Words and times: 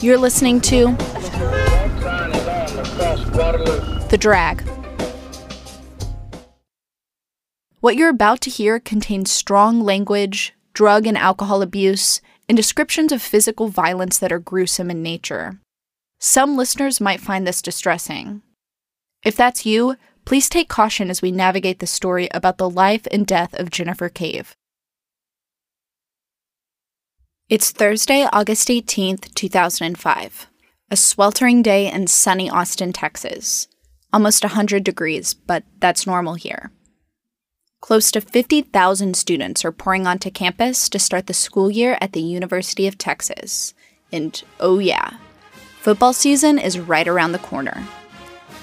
You're 0.00 0.16
listening 0.16 0.60
to 0.60 0.92
The 4.08 4.16
Drag. 4.16 4.62
What 7.80 7.96
you're 7.96 8.08
about 8.08 8.40
to 8.42 8.50
hear 8.50 8.78
contains 8.78 9.32
strong 9.32 9.80
language, 9.80 10.54
drug 10.72 11.04
and 11.04 11.18
alcohol 11.18 11.62
abuse, 11.62 12.20
and 12.48 12.54
descriptions 12.56 13.10
of 13.10 13.20
physical 13.20 13.66
violence 13.66 14.18
that 14.18 14.30
are 14.30 14.38
gruesome 14.38 14.88
in 14.88 15.02
nature. 15.02 15.58
Some 16.20 16.56
listeners 16.56 17.00
might 17.00 17.20
find 17.20 17.44
this 17.44 17.60
distressing. 17.60 18.42
If 19.24 19.34
that's 19.34 19.66
you, 19.66 19.96
please 20.24 20.48
take 20.48 20.68
caution 20.68 21.10
as 21.10 21.22
we 21.22 21.32
navigate 21.32 21.80
the 21.80 21.88
story 21.88 22.28
about 22.32 22.58
the 22.58 22.70
life 22.70 23.08
and 23.10 23.26
death 23.26 23.52
of 23.54 23.70
Jennifer 23.70 24.08
Cave. 24.08 24.54
It's 27.48 27.70
Thursday, 27.70 28.26
August 28.30 28.68
18th, 28.68 29.32
2005. 29.32 30.48
A 30.90 30.96
sweltering 30.98 31.62
day 31.62 31.90
in 31.90 32.06
sunny 32.06 32.50
Austin, 32.50 32.92
Texas. 32.92 33.68
Almost 34.12 34.44
100 34.44 34.84
degrees, 34.84 35.32
but 35.32 35.64
that's 35.80 36.06
normal 36.06 36.34
here. 36.34 36.70
Close 37.80 38.10
to 38.10 38.20
50,000 38.20 39.16
students 39.16 39.64
are 39.64 39.72
pouring 39.72 40.06
onto 40.06 40.30
campus 40.30 40.90
to 40.90 40.98
start 40.98 41.26
the 41.26 41.32
school 41.32 41.70
year 41.70 41.96
at 42.02 42.12
the 42.12 42.20
University 42.20 42.86
of 42.86 42.98
Texas. 42.98 43.72
And 44.12 44.42
oh, 44.60 44.78
yeah, 44.78 45.16
football 45.80 46.12
season 46.12 46.58
is 46.58 46.78
right 46.78 47.08
around 47.08 47.32
the 47.32 47.38
corner. 47.38 47.82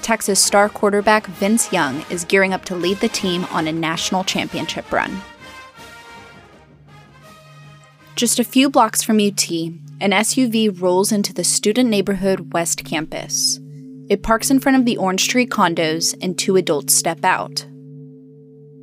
Texas 0.02 0.40
star 0.40 0.68
quarterback 0.68 1.26
Vince 1.26 1.72
Young 1.72 2.04
is 2.08 2.24
gearing 2.24 2.52
up 2.52 2.64
to 2.66 2.76
lead 2.76 2.98
the 2.98 3.08
team 3.08 3.46
on 3.46 3.66
a 3.66 3.72
national 3.72 4.22
championship 4.22 4.92
run. 4.92 5.22
Just 8.16 8.38
a 8.38 8.44
few 8.44 8.70
blocks 8.70 9.02
from 9.02 9.18
UT, 9.18 9.50
an 9.50 10.10
SUV 10.10 10.80
rolls 10.80 11.12
into 11.12 11.34
the 11.34 11.44
student 11.44 11.90
neighborhood 11.90 12.54
West 12.54 12.82
Campus. 12.82 13.60
It 14.08 14.22
parks 14.22 14.50
in 14.50 14.58
front 14.58 14.78
of 14.78 14.86
the 14.86 14.96
Orange 14.96 15.28
Tree 15.28 15.46
condos, 15.46 16.16
and 16.22 16.38
two 16.38 16.56
adults 16.56 16.94
step 16.94 17.22
out. 17.26 17.66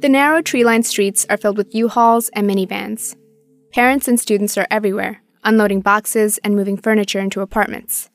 The 0.02 0.10
narrow 0.10 0.44
tree 0.44 0.64
lined 0.64 0.86
streets 0.86 1.26
are 1.32 1.38
filled 1.38 1.58
with 1.58 1.74
U 1.74 1.88
Hauls 1.88 2.30
and 2.34 2.48
minivans. 2.48 3.16
Parents 3.74 4.08
and 4.08 4.20
students 4.20 4.56
are 4.56 4.68
everywhere, 4.70 5.24
unloading 5.44 5.82
boxes 5.82 6.38
and 6.44 6.56
moving 6.56 6.78
furniture 6.78 7.20
into 7.20 7.42
apartments. 7.42 8.12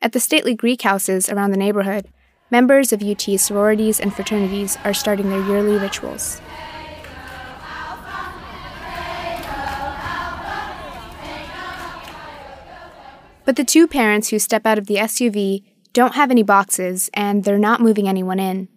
At 0.00 0.12
the 0.12 0.20
stately 0.20 0.54
Greek 0.54 0.82
houses 0.82 1.28
around 1.28 1.50
the 1.50 1.56
neighborhood, 1.56 2.06
members 2.52 2.92
of 2.92 3.02
UT 3.02 3.22
sororities 3.40 3.98
and 3.98 4.14
fraternities 4.14 4.78
are 4.84 4.94
starting 4.94 5.30
their 5.30 5.44
yearly 5.48 5.78
rituals. 5.78 6.40
But 13.44 13.56
the 13.56 13.64
two 13.64 13.86
parents 13.86 14.28
who 14.28 14.38
step 14.38 14.64
out 14.64 14.78
of 14.78 14.86
the 14.86 14.96
SUV 14.96 15.64
don't 15.92 16.14
have 16.14 16.30
any 16.30 16.42
boxes 16.42 17.10
and 17.14 17.44
they're 17.44 17.58
not 17.58 17.80
moving 17.80 18.08
anyone 18.08 18.40
in. 18.40 18.68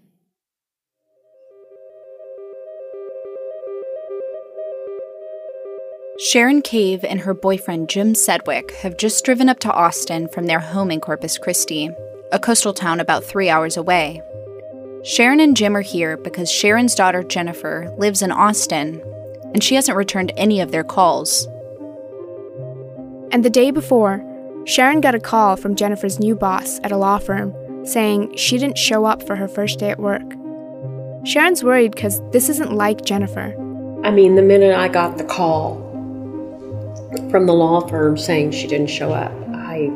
Sharon 6.19 6.63
Cave 6.63 7.05
and 7.05 7.21
her 7.21 7.33
boyfriend 7.35 7.89
Jim 7.89 8.15
Sedgwick 8.15 8.71
have 8.77 8.97
just 8.97 9.23
driven 9.23 9.49
up 9.49 9.59
to 9.59 9.71
Austin 9.71 10.27
from 10.27 10.47
their 10.47 10.59
home 10.59 10.89
in 10.89 10.99
Corpus 10.99 11.37
Christi, 11.37 11.91
a 12.31 12.39
coastal 12.39 12.73
town 12.73 12.99
about 12.99 13.23
three 13.23 13.49
hours 13.49 13.77
away. 13.77 14.21
Sharon 15.03 15.39
and 15.39 15.55
Jim 15.55 15.77
are 15.77 15.81
here 15.81 16.17
because 16.17 16.51
Sharon's 16.51 16.95
daughter 16.95 17.21
Jennifer 17.21 17.93
lives 17.99 18.23
in 18.23 18.31
Austin, 18.31 18.99
and 19.53 19.63
she 19.63 19.75
hasn't 19.75 19.97
returned 19.97 20.33
any 20.35 20.59
of 20.59 20.71
their 20.71 20.83
calls. 20.83 21.47
And 23.31 23.45
the 23.45 23.51
day 23.51 23.69
before, 23.69 24.17
Sharon 24.67 24.99
got 24.99 25.15
a 25.15 25.19
call 25.21 25.55
from 25.55 25.77
Jennifer's 25.77 26.19
new 26.19 26.35
boss 26.35 26.81
at 26.83 26.91
a 26.91 26.97
law 26.97 27.19
firm 27.19 27.55
saying 27.85 28.35
she 28.35 28.57
didn't 28.57 28.77
show 28.77 29.05
up 29.05 29.23
for 29.23 29.37
her 29.37 29.47
first 29.47 29.79
day 29.79 29.89
at 29.89 29.97
work. 29.97 30.29
Sharon's 31.23 31.63
worried 31.63 31.93
because 31.93 32.21
this 32.31 32.49
isn't 32.49 32.73
like 32.73 33.05
Jennifer. 33.05 33.55
I 34.03 34.11
mean, 34.11 34.35
the 34.35 34.41
minute 34.41 34.75
I 34.75 34.89
got 34.89 35.17
the 35.17 35.23
call 35.23 35.77
from 37.31 37.45
the 37.45 37.53
law 37.53 37.87
firm 37.87 38.17
saying 38.17 38.51
she 38.51 38.67
didn't 38.67 38.89
show 38.89 39.13
up, 39.13 39.31
I 39.55 39.89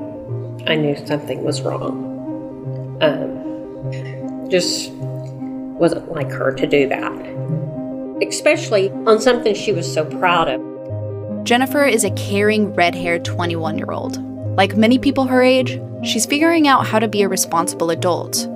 I 0.66 0.75
knew 0.75 0.96
something 1.06 1.44
was 1.44 1.62
wrong. 1.62 2.97
Um, 3.01 4.50
just 4.50 4.90
wasn't 4.94 6.09
like 6.13 6.31
her 6.31 6.53
to 6.53 6.66
do 6.66 6.88
that, 6.88 8.25
especially 8.25 8.90
on 9.06 9.19
something 9.19 9.53
she 9.53 9.73
was 9.73 9.94
so 9.94 10.06
proud 10.06 10.47
of. 10.47 11.44
Jennifer 11.44 11.84
is 11.84 12.06
a 12.06 12.12
caring, 12.12 12.73
red 12.73 12.96
haired 12.96 13.25
21 13.25 13.78
year 13.78 13.91
old 13.91 14.31
like 14.56 14.75
many 14.75 15.00
people 15.00 15.25
her 15.25 15.41
age, 15.41 15.79
she's 16.03 16.25
figuring 16.25 16.67
out 16.67 16.85
how 16.85 17.00
to 17.00 17.07
be 17.07 17.22
a 17.22 17.29
responsible 17.29 17.89
adult. 17.89 18.47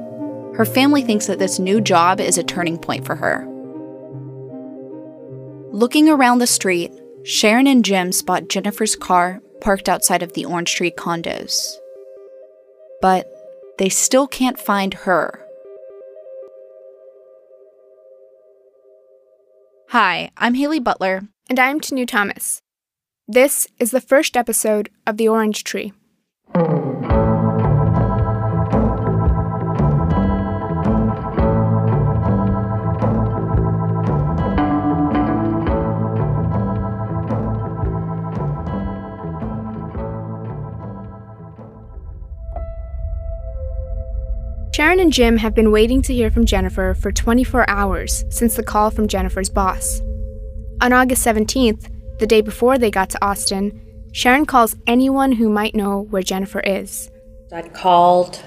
Her 0.55 0.65
family 0.65 1.01
thinks 1.01 1.27
that 1.27 1.39
this 1.39 1.59
new 1.59 1.81
job 1.81 2.19
is 2.19 2.37
a 2.37 2.43
turning 2.43 2.77
point 2.77 3.05
for 3.05 3.15
her. 3.15 3.45
Looking 5.71 6.09
around 6.09 6.39
the 6.39 6.47
street, 6.47 6.91
Sharon 7.23 7.67
and 7.67 7.83
Jim 7.83 8.11
spot 8.11 8.49
Jennifer's 8.49 8.95
car 8.95 9.41
parked 9.61 9.89
outside 9.89 10.23
of 10.23 10.33
the 10.33 10.45
Orange 10.45 10.75
Tree 10.75 10.91
condos. 10.91 11.75
But 13.01 13.27
they 13.77 13.89
still 13.89 14.27
can't 14.27 14.59
find 14.59 14.93
her. 14.93 15.41
Hi, 19.89 20.31
I'm 20.37 20.53
Haley 20.53 20.79
Butler. 20.79 21.23
And 21.49 21.59
I'm 21.59 21.79
Tanu 21.79 22.07
Thomas. 22.07 22.61
This 23.27 23.67
is 23.79 23.89
the 23.89 24.01
first 24.01 24.37
episode 24.37 24.91
of 25.07 25.17
The 25.17 25.27
Orange 25.27 25.63
Tree. 25.63 25.93
Sharon 44.71 44.99
and 44.99 45.11
Jim 45.11 45.37
have 45.37 45.55
been 45.55 45.71
waiting 45.71 46.03
to 46.03 46.13
hear 46.13 46.29
from 46.29 46.45
Jennifer 46.45 46.93
for 46.93 47.11
24 47.11 47.67
hours 47.67 48.23
since 48.29 48.55
the 48.55 48.61
call 48.61 48.91
from 48.91 49.07
Jennifer's 49.07 49.49
boss. 49.49 49.99
On 50.79 50.93
August 50.93 51.25
17th, 51.25 51.89
the 52.19 52.27
day 52.27 52.41
before 52.41 52.77
they 52.77 52.91
got 52.91 53.09
to 53.11 53.25
Austin, 53.25 53.81
Sharon 54.11 54.45
calls 54.45 54.75
anyone 54.87 55.33
who 55.33 55.49
might 55.49 55.75
know 55.75 56.01
where 56.09 56.23
Jennifer 56.23 56.61
is. 56.61 57.09
I'd 57.51 57.73
called 57.73 58.43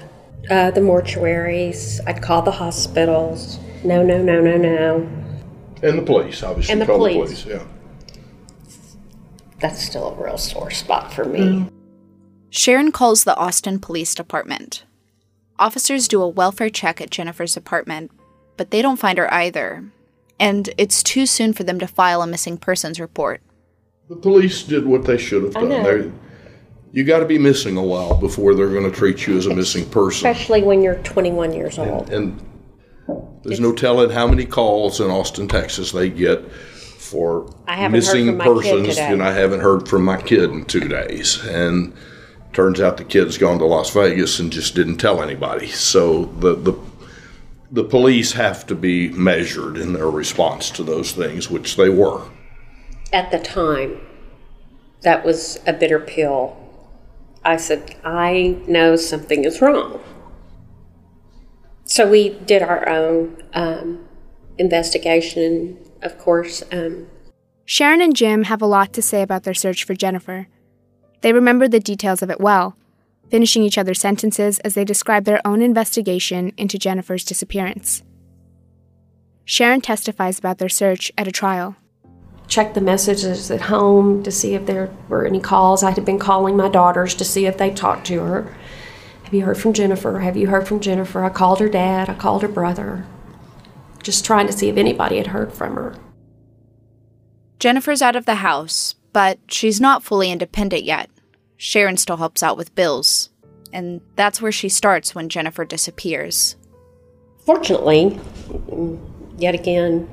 uh, 0.49 0.71
the 0.71 0.81
mortuaries, 0.81 1.99
I'd 2.07 2.21
called 2.21 2.45
the 2.45 2.51
hospitals. 2.51 3.59
No, 3.83 4.03
no, 4.03 4.21
no, 4.21 4.41
no, 4.41 4.57
no. 4.57 5.09
And 5.81 5.97
the 5.97 6.03
police, 6.03 6.43
obviously. 6.43 6.73
And 6.73 6.81
the 6.81 6.85
Call 6.85 6.97
police. 6.97 7.45
yeah. 7.45 7.63
That's 9.59 9.81
still 9.81 10.09
a 10.09 10.23
real 10.23 10.37
sore 10.37 10.71
spot 10.71 11.13
for 11.13 11.25
me. 11.25 11.69
Sharon 12.49 12.91
calls 12.91 13.23
the 13.23 13.35
Austin 13.35 13.79
Police 13.79 14.15
Department. 14.15 14.83
Officers 15.57 16.07
do 16.07 16.21
a 16.21 16.27
welfare 16.27 16.69
check 16.69 16.99
at 17.01 17.09
Jennifer's 17.09 17.55
apartment, 17.57 18.11
but 18.57 18.71
they 18.71 18.81
don't 18.81 18.99
find 18.99 19.17
her 19.17 19.31
either. 19.33 19.91
And 20.39 20.69
it's 20.77 21.03
too 21.03 21.25
soon 21.25 21.53
for 21.53 21.63
them 21.63 21.79
to 21.79 21.87
file 21.87 22.21
a 22.21 22.27
missing 22.27 22.57
persons 22.57 22.99
report. 22.99 23.41
The 24.09 24.15
police 24.15 24.63
did 24.63 24.87
what 24.87 25.05
they 25.05 25.19
should 25.19 25.43
have 25.43 25.53
done. 25.53 25.69
They, 25.69 26.11
you 26.91 27.03
got 27.03 27.19
to 27.19 27.25
be 27.25 27.37
missing 27.37 27.77
a 27.77 27.83
while 27.83 28.17
before 28.17 28.55
they're 28.55 28.71
going 28.71 28.89
to 28.89 28.95
treat 28.95 29.27
you 29.27 29.37
as 29.37 29.45
a 29.45 29.53
missing 29.53 29.87
person. 29.87 30.27
Especially 30.27 30.63
when 30.63 30.81
you're 30.81 30.95
21 30.95 31.53
years 31.53 31.77
old. 31.77 32.09
And 32.09 32.43
there's 33.43 33.59
no 33.59 33.71
telling 33.71 34.09
how 34.09 34.27
many 34.27 34.45
calls 34.45 34.99
in 34.99 35.11
Austin, 35.11 35.47
Texas 35.47 35.91
they 35.91 36.09
get 36.09 36.51
for 36.51 37.53
I 37.67 37.75
haven't 37.75 37.91
heard 37.91 37.91
missing 37.91 38.25
from 38.27 38.37
my 38.37 38.45
kid 38.45 38.85
persons, 38.85 38.97
and 38.97 39.23
I 39.23 39.31
haven't 39.31 39.59
heard 39.61 39.87
from 39.87 40.05
my 40.05 40.19
kid 40.19 40.49
in 40.49 40.65
two 40.65 40.87
days. 40.87 41.43
And 41.45 41.93
turns 42.53 42.81
out 42.81 42.97
the 42.97 43.03
kid's 43.03 43.37
gone 43.37 43.59
to 43.59 43.65
Las 43.65 43.91
Vegas 43.91 44.39
and 44.39 44.51
just 44.51 44.73
didn't 44.73 44.97
tell 44.97 45.21
anybody. 45.21 45.67
So 45.67 46.25
the 46.25 46.55
the 46.55 46.73
the 47.71 47.83
police 47.83 48.31
have 48.31 48.65
to 48.67 48.75
be 48.75 49.09
measured 49.09 49.77
in 49.77 49.93
their 49.93 50.09
response 50.09 50.71
to 50.71 50.83
those 50.83 51.11
things, 51.11 51.49
which 51.49 51.75
they 51.75 51.89
were. 51.89 52.27
At 53.11 53.31
the 53.31 53.39
time, 53.39 53.99
that 55.01 55.25
was 55.25 55.59
a 55.65 55.73
bitter 55.73 55.99
pill. 55.99 56.57
I 57.43 57.57
said, 57.57 57.95
I 58.03 58.57
know 58.67 58.95
something 58.95 59.45
is 59.45 59.61
wrong. 59.61 60.01
So 61.85 62.07
we 62.07 62.29
did 62.29 62.61
our 62.61 62.87
own 62.87 63.41
um, 63.53 64.07
investigation, 64.59 65.79
of 66.03 66.19
course. 66.19 66.63
Um, 66.71 67.07
Sharon 67.65 68.01
and 68.01 68.15
Jim 68.15 68.43
have 68.43 68.61
a 68.61 68.67
lot 68.67 68.93
to 68.93 69.01
say 69.01 69.21
about 69.21 69.43
their 69.43 69.53
search 69.53 69.83
for 69.83 69.95
Jennifer. 69.95 70.47
They 71.21 71.33
remember 71.33 71.67
the 71.67 71.79
details 71.79 72.21
of 72.21 72.29
it 72.29 72.39
well, 72.39 72.77
finishing 73.29 73.63
each 73.63 73.77
other's 73.77 73.99
sentences 73.99 74.59
as 74.59 74.73
they 74.75 74.85
describe 74.85 75.25
their 75.25 75.45
own 75.45 75.61
investigation 75.61 76.53
into 76.57 76.77
Jennifer's 76.77 77.23
disappearance. 77.23 78.03
Sharon 79.45 79.81
testifies 79.81 80.37
about 80.37 80.59
their 80.59 80.69
search 80.69 81.11
at 81.17 81.27
a 81.27 81.31
trial. 81.31 81.75
Checked 82.49 82.73
the 82.73 82.81
messages 82.81 83.49
at 83.49 83.61
home 83.61 84.23
to 84.23 84.31
see 84.31 84.55
if 84.55 84.65
there 84.65 84.89
were 85.07 85.25
any 85.25 85.39
calls. 85.39 85.83
I 85.83 85.91
had 85.91 86.03
been 86.03 86.19
calling 86.19 86.57
my 86.57 86.67
daughters 86.67 87.15
to 87.15 87.23
see 87.23 87.45
if 87.45 87.57
they 87.57 87.71
talked 87.71 88.07
to 88.07 88.19
her. 88.19 88.57
Have 89.23 89.33
you 89.33 89.45
heard 89.45 89.57
from 89.57 89.73
Jennifer? 89.73 90.19
Have 90.19 90.35
you 90.35 90.47
heard 90.47 90.67
from 90.67 90.79
Jennifer? 90.79 91.23
I 91.23 91.29
called 91.29 91.59
her 91.59 91.69
dad, 91.69 92.09
I 92.09 92.15
called 92.15 92.41
her 92.41 92.47
brother, 92.47 93.05
just 94.01 94.25
trying 94.25 94.47
to 94.47 94.53
see 94.53 94.67
if 94.67 94.77
anybody 94.77 95.17
had 95.17 95.27
heard 95.27 95.53
from 95.53 95.75
her. 95.75 95.95
Jennifer's 97.59 98.01
out 98.01 98.15
of 98.15 98.25
the 98.25 98.35
house, 98.35 98.95
but 99.13 99.37
she's 99.47 99.79
not 99.79 100.03
fully 100.03 100.31
independent 100.31 100.83
yet. 100.83 101.09
Sharon 101.57 101.97
still 101.97 102.17
helps 102.17 102.41
out 102.41 102.57
with 102.57 102.73
bills. 102.73 103.29
And 103.71 104.01
that's 104.15 104.41
where 104.41 104.51
she 104.51 104.69
starts 104.69 105.13
when 105.13 105.29
Jennifer 105.29 105.63
disappears. 105.63 106.55
Fortunately, 107.45 108.19
yet 109.37 109.53
again, 109.53 110.09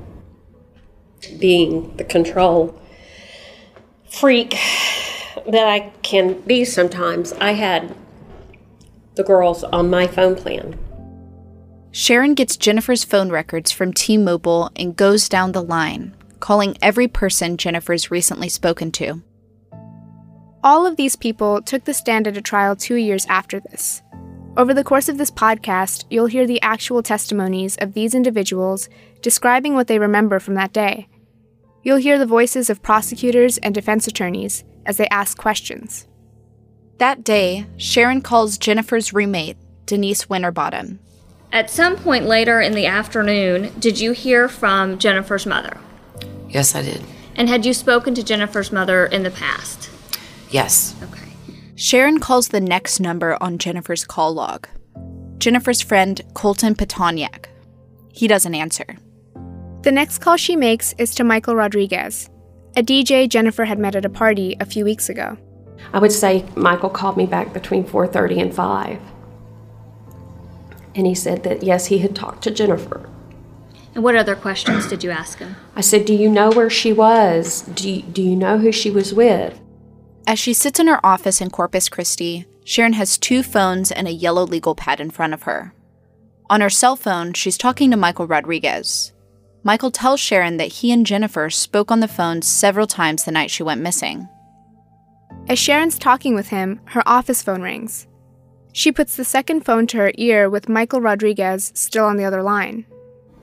being 1.26 1.96
the 1.96 2.04
control 2.04 2.78
freak 4.08 4.56
that 5.46 5.66
I 5.66 5.92
can 6.02 6.40
be 6.42 6.64
sometimes, 6.64 7.32
I 7.34 7.52
had 7.52 7.94
the 9.14 9.24
girls 9.24 9.64
on 9.64 9.90
my 9.90 10.06
phone 10.06 10.36
plan. 10.36 10.78
Sharon 11.90 12.34
gets 12.34 12.56
Jennifer's 12.56 13.04
phone 13.04 13.30
records 13.30 13.70
from 13.70 13.92
T 13.92 14.18
Mobile 14.18 14.70
and 14.76 14.96
goes 14.96 15.28
down 15.28 15.52
the 15.52 15.62
line, 15.62 16.14
calling 16.40 16.76
every 16.82 17.08
person 17.08 17.56
Jennifer's 17.56 18.10
recently 18.10 18.48
spoken 18.48 18.92
to. 18.92 19.22
All 20.62 20.84
of 20.84 20.96
these 20.96 21.16
people 21.16 21.62
took 21.62 21.84
the 21.84 21.94
stand 21.94 22.26
at 22.26 22.36
a 22.36 22.42
trial 22.42 22.76
two 22.76 22.96
years 22.96 23.24
after 23.26 23.60
this. 23.60 24.02
Over 24.56 24.74
the 24.74 24.84
course 24.84 25.08
of 25.08 25.18
this 25.18 25.30
podcast, 25.30 26.04
you'll 26.10 26.26
hear 26.26 26.46
the 26.46 26.60
actual 26.62 27.02
testimonies 27.02 27.76
of 27.76 27.94
these 27.94 28.14
individuals 28.14 28.88
describing 29.22 29.74
what 29.74 29.86
they 29.86 29.98
remember 29.98 30.38
from 30.38 30.54
that 30.54 30.72
day. 30.72 31.08
You'll 31.86 31.98
hear 31.98 32.18
the 32.18 32.26
voices 32.26 32.68
of 32.68 32.82
prosecutors 32.82 33.58
and 33.58 33.72
defense 33.72 34.08
attorneys 34.08 34.64
as 34.86 34.96
they 34.96 35.06
ask 35.06 35.38
questions. 35.38 36.08
That 36.98 37.22
day, 37.22 37.66
Sharon 37.76 38.22
calls 38.22 38.58
Jennifer's 38.58 39.12
roommate, 39.12 39.56
Denise 39.86 40.28
Winterbottom. 40.28 40.98
At 41.52 41.70
some 41.70 41.94
point 41.94 42.24
later 42.24 42.60
in 42.60 42.72
the 42.72 42.86
afternoon, 42.86 43.72
did 43.78 44.00
you 44.00 44.10
hear 44.10 44.48
from 44.48 44.98
Jennifer's 44.98 45.46
mother? 45.46 45.76
Yes, 46.48 46.74
I 46.74 46.82
did. 46.82 47.04
And 47.36 47.48
had 47.48 47.64
you 47.64 47.72
spoken 47.72 48.16
to 48.16 48.24
Jennifer's 48.24 48.72
mother 48.72 49.06
in 49.06 49.22
the 49.22 49.30
past? 49.30 49.88
Yes. 50.50 50.96
Okay. 51.04 51.30
Sharon 51.76 52.18
calls 52.18 52.48
the 52.48 52.60
next 52.60 52.98
number 52.98 53.40
on 53.40 53.58
Jennifer's 53.58 54.04
call 54.04 54.34
log 54.34 54.66
Jennifer's 55.38 55.82
friend, 55.82 56.20
Colton 56.34 56.74
Pitonyak. 56.74 57.44
He 58.12 58.26
doesn't 58.26 58.56
answer. 58.56 58.96
The 59.86 59.92
next 59.92 60.18
call 60.18 60.36
she 60.36 60.56
makes 60.56 60.94
is 60.98 61.14
to 61.14 61.22
Michael 61.22 61.54
Rodriguez, 61.54 62.28
a 62.76 62.82
DJ 62.82 63.28
Jennifer 63.28 63.66
had 63.66 63.78
met 63.78 63.94
at 63.94 64.04
a 64.04 64.08
party 64.08 64.56
a 64.58 64.66
few 64.66 64.84
weeks 64.84 65.08
ago. 65.08 65.38
I 65.92 66.00
would 66.00 66.10
say 66.10 66.44
Michael 66.56 66.90
called 66.90 67.16
me 67.16 67.24
back 67.24 67.52
between 67.52 67.84
4:30 67.84 68.40
and 68.40 68.52
5. 68.52 68.98
And 70.96 71.06
he 71.06 71.14
said 71.14 71.44
that 71.44 71.62
yes, 71.62 71.86
he 71.86 71.98
had 71.98 72.16
talked 72.16 72.42
to 72.42 72.50
Jennifer. 72.50 73.08
And 73.94 74.02
what 74.02 74.16
other 74.16 74.34
questions 74.34 74.88
did 74.88 75.04
you 75.04 75.12
ask 75.12 75.38
him? 75.38 75.54
I 75.76 75.82
said, 75.82 76.04
"Do 76.04 76.14
you 76.14 76.28
know 76.28 76.50
where 76.50 76.68
she 76.68 76.92
was? 76.92 77.62
Do 77.62 77.88
you, 77.88 78.02
do 78.02 78.22
you 78.22 78.34
know 78.34 78.58
who 78.58 78.72
she 78.72 78.90
was 78.90 79.14
with?" 79.14 79.60
As 80.26 80.40
she 80.40 80.52
sits 80.52 80.80
in 80.80 80.88
her 80.88 81.06
office 81.06 81.40
in 81.40 81.50
Corpus 81.50 81.88
Christi, 81.88 82.44
Sharon 82.64 82.94
has 82.94 83.16
two 83.16 83.44
phones 83.44 83.92
and 83.92 84.08
a 84.08 84.20
yellow 84.24 84.44
legal 84.44 84.74
pad 84.74 84.98
in 84.98 85.10
front 85.12 85.32
of 85.32 85.44
her. 85.44 85.72
On 86.50 86.60
her 86.60 86.70
cell 86.70 86.96
phone, 86.96 87.34
she's 87.34 87.56
talking 87.56 87.92
to 87.92 87.96
Michael 87.96 88.26
Rodriguez. 88.26 89.12
Michael 89.66 89.90
tells 89.90 90.20
Sharon 90.20 90.58
that 90.58 90.74
he 90.74 90.92
and 90.92 91.04
Jennifer 91.04 91.50
spoke 91.50 91.90
on 91.90 91.98
the 91.98 92.06
phone 92.06 92.40
several 92.40 92.86
times 92.86 93.24
the 93.24 93.32
night 93.32 93.50
she 93.50 93.64
went 93.64 93.80
missing. 93.80 94.28
As 95.48 95.58
Sharon's 95.58 95.98
talking 95.98 96.36
with 96.36 96.50
him, 96.50 96.80
her 96.84 97.02
office 97.04 97.42
phone 97.42 97.62
rings. 97.62 98.06
She 98.72 98.92
puts 98.92 99.16
the 99.16 99.24
second 99.24 99.62
phone 99.62 99.88
to 99.88 99.96
her 99.96 100.12
ear 100.18 100.48
with 100.48 100.68
Michael 100.68 101.00
Rodriguez 101.00 101.72
still 101.74 102.04
on 102.04 102.16
the 102.16 102.24
other 102.24 102.44
line. 102.44 102.86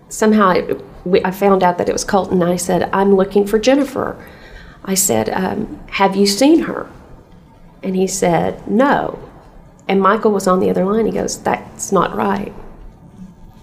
Somehow 0.07 0.51
it, 0.51 0.81
we, 1.03 1.21
I 1.25 1.31
found 1.31 1.61
out 1.61 1.77
that 1.77 1.89
it 1.89 1.91
was 1.91 2.05
Colton. 2.05 2.41
And 2.41 2.49
I 2.49 2.55
said, 2.55 2.89
I'm 2.93 3.17
looking 3.17 3.45
for 3.45 3.59
Jennifer. 3.59 4.15
I 4.85 4.93
said, 4.93 5.27
um, 5.27 5.83
Have 5.89 6.15
you 6.15 6.25
seen 6.25 6.59
her? 6.59 6.89
And 7.83 7.97
he 7.97 8.07
said, 8.07 8.65
No. 8.65 9.19
And 9.89 9.99
Michael 9.99 10.31
was 10.31 10.47
on 10.47 10.61
the 10.61 10.69
other 10.69 10.85
line. 10.85 11.05
He 11.05 11.11
goes, 11.11 11.37
That's 11.43 11.91
not 11.91 12.15
right. 12.15 12.53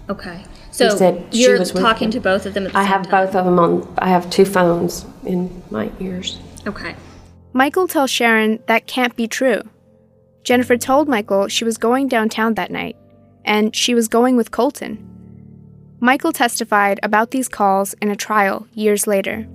Okay. 0.09 0.45
So 0.71 0.95
said 0.95 1.27
she 1.33 1.43
you're 1.43 1.59
was 1.59 1.73
with 1.73 1.83
talking 1.83 2.05
him. 2.07 2.11
to 2.11 2.19
both 2.21 2.45
of 2.45 2.53
them 2.53 2.65
at 2.65 2.71
the 2.71 2.77
I 2.77 2.83
same 2.83 2.91
have 2.91 3.03
time? 3.03 3.11
both 3.25 3.35
of 3.35 3.45
them 3.45 3.59
on, 3.59 3.95
I 3.97 4.09
have 4.09 4.29
two 4.29 4.45
phones 4.45 5.05
in 5.25 5.61
my 5.69 5.91
ears. 5.99 6.39
Okay. 6.65 6.95
Michael 7.53 7.87
tells 7.87 8.09
Sharon 8.09 8.59
that 8.67 8.87
can't 8.87 9.15
be 9.15 9.27
true. 9.27 9.61
Jennifer 10.43 10.77
told 10.77 11.07
Michael 11.09 11.47
she 11.49 11.65
was 11.65 11.77
going 11.77 12.07
downtown 12.07 12.53
that 12.55 12.71
night, 12.71 12.95
and 13.45 13.75
she 13.75 13.93
was 13.93 14.07
going 14.07 14.37
with 14.37 14.51
Colton. 14.51 15.07
Michael 15.99 16.31
testified 16.31 16.99
about 17.03 17.31
these 17.31 17.47
calls 17.47 17.93
in 18.01 18.09
a 18.09 18.15
trial 18.15 18.65
years 18.73 19.05
later. 19.05 19.47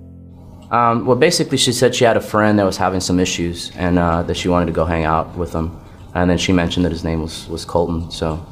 Um, 0.71 1.05
well, 1.05 1.17
basically, 1.17 1.57
she 1.57 1.73
said 1.73 1.95
she 1.95 2.03
had 2.05 2.15
a 2.15 2.21
friend 2.21 2.59
that 2.59 2.65
was 2.65 2.77
having 2.77 2.99
some 3.01 3.19
issues 3.19 3.71
and 3.75 3.97
uh, 3.99 4.21
that 4.23 4.37
she 4.37 4.47
wanted 4.49 4.67
to 4.67 4.71
go 4.71 4.85
hang 4.85 5.03
out 5.03 5.35
with 5.35 5.53
him. 5.53 5.77
And 6.13 6.29
then 6.29 6.37
she 6.37 6.53
mentioned 6.53 6.85
that 6.85 6.91
his 6.91 7.03
name 7.03 7.21
was, 7.21 7.47
was 7.49 7.65
Colton, 7.65 8.11
so. 8.11 8.45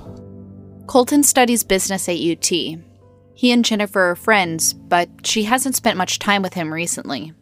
Colton 0.88 1.24
studies 1.24 1.64
business 1.64 2.08
at 2.08 2.20
UT. 2.20 2.46
He 2.48 3.52
and 3.52 3.66
Jennifer 3.66 4.12
are 4.12 4.16
friends, 4.16 4.74
but 4.74 5.10
she 5.24 5.44
hasn't 5.44 5.76
spent 5.76 5.98
much 5.98 6.20
time 6.20 6.42
with 6.42 6.54
him 6.54 6.74
recently. 6.74 7.34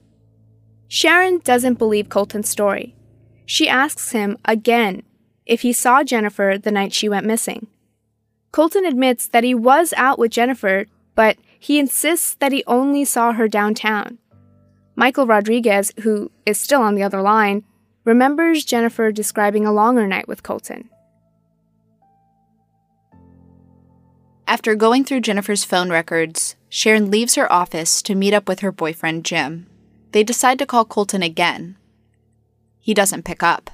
Sharon 0.87 1.39
doesn't 1.39 1.79
believe 1.79 2.09
Colton's 2.09 2.49
story. 2.49 2.95
She 3.45 3.67
asks 3.67 4.11
him 4.11 4.37
again 4.45 5.03
if 5.45 5.61
he 5.61 5.73
saw 5.73 6.03
Jennifer 6.03 6.57
the 6.61 6.71
night 6.71 6.93
she 6.93 7.09
went 7.09 7.25
missing. 7.25 7.67
Colton 8.51 8.85
admits 8.85 9.27
that 9.27 9.43
he 9.43 9.53
was 9.53 9.93
out 9.97 10.17
with 10.17 10.31
Jennifer, 10.31 10.85
but 11.15 11.37
he 11.59 11.79
insists 11.79 12.35
that 12.35 12.51
he 12.51 12.63
only 12.65 13.03
saw 13.03 13.33
her 13.33 13.47
downtown. 13.47 14.19
Michael 14.95 15.25
Rodriguez, 15.25 15.91
who 16.01 16.31
is 16.45 16.59
still 16.59 16.81
on 16.81 16.95
the 16.95 17.03
other 17.03 17.21
line, 17.21 17.63
remembers 18.05 18.63
Jennifer 18.63 19.11
describing 19.11 19.65
a 19.65 19.73
longer 19.73 20.07
night 20.07 20.27
with 20.27 20.43
Colton. 20.43 20.89
After 24.47 24.75
going 24.75 25.05
through 25.05 25.21
Jennifer's 25.21 25.63
phone 25.63 25.89
records, 25.89 26.55
Sharon 26.67 27.09
leaves 27.09 27.35
her 27.35 27.51
office 27.51 28.01
to 28.01 28.15
meet 28.15 28.33
up 28.33 28.47
with 28.47 28.59
her 28.59 28.71
boyfriend, 28.71 29.23
Jim. 29.25 29.67
They 30.11 30.23
decide 30.23 30.59
to 30.59 30.65
call 30.65 30.85
Colton 30.85 31.23
again. 31.23 31.77
He 32.79 32.93
doesn't 32.93 33.23
pick 33.23 33.41
up. 33.41 33.69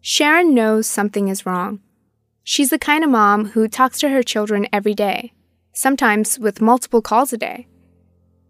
Sharon 0.00 0.52
knows 0.52 0.86
something 0.86 1.28
is 1.28 1.46
wrong. 1.46 1.80
She's 2.42 2.70
the 2.70 2.78
kind 2.78 3.04
of 3.04 3.10
mom 3.10 3.50
who 3.50 3.68
talks 3.68 4.00
to 4.00 4.10
her 4.10 4.22
children 4.22 4.66
every 4.72 4.94
day, 4.94 5.32
sometimes 5.72 6.38
with 6.38 6.60
multiple 6.60 7.00
calls 7.00 7.32
a 7.32 7.38
day. 7.38 7.68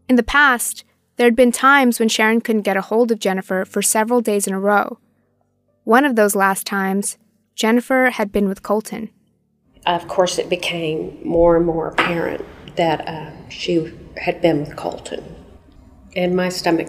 In 0.09 0.17
the 0.17 0.23
past, 0.23 0.85
there 1.17 1.27
had 1.27 1.37
been 1.37 1.53
times 1.53 2.01
when 2.01 2.09
Sharon 2.09 2.41
couldn't 2.41 2.63
get 2.63 2.77
a 2.77 2.83
hold 2.83 3.13
of 3.13 3.21
Jennifer 3.21 3.65
for 3.65 3.83
several 3.83 4.21
days 4.21 4.47
in 4.49 4.53
a 4.55 4.59
row. 4.59 4.99
One 5.85 6.05
of 6.05 6.17
those 6.17 6.35
last 6.35 6.67
times, 6.67 7.19
Jennifer 7.55 8.11
had 8.11 8.33
been 8.33 8.49
with 8.49 8.63
Colton. 8.63 9.11
Of 9.87 10.09
course, 10.09 10.39
it 10.39 10.49
became 10.49 11.19
more 11.25 11.57
and 11.57 11.67
more 11.67 11.89
apparent 11.89 12.45
that 12.77 13.07
uh, 13.07 13.49
she 13.49 13.93
had 14.17 14.41
been 14.41 14.61
with 14.61 14.77
Colton. 14.77 15.37
And 16.17 16.35
my 16.35 16.49
stomach 16.49 16.89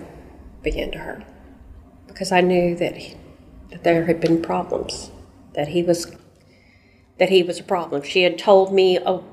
began 0.64 0.92
to 0.92 1.00
hurt 1.00 1.24
because 2.08 2.32
I 2.32 2.42
knew 2.42 2.76
that, 2.76 2.96
he, 2.96 3.18
that 3.70 3.84
there 3.84 4.06
had 4.06 4.22
been 4.22 4.42
problems, 4.42 5.12
that 5.54 5.70
he 5.70 5.84
was 5.84 6.16
that 7.18 7.30
he 7.30 7.44
was 7.44 7.60
a 7.60 7.64
problem. 7.64 8.04
She 8.04 8.24
had 8.24 8.38
told 8.38 8.74
me, 8.74 9.00
oh, 9.06 9.24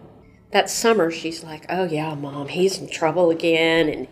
that 0.52 0.70
summer, 0.70 1.10
she's 1.10 1.42
like, 1.42 1.66
oh 1.68 1.84
yeah, 1.84 2.14
mom, 2.14 2.48
he's 2.48 2.78
in 2.78 2.88
trouble 2.88 3.30
again, 3.30 3.88
and 3.88 4.08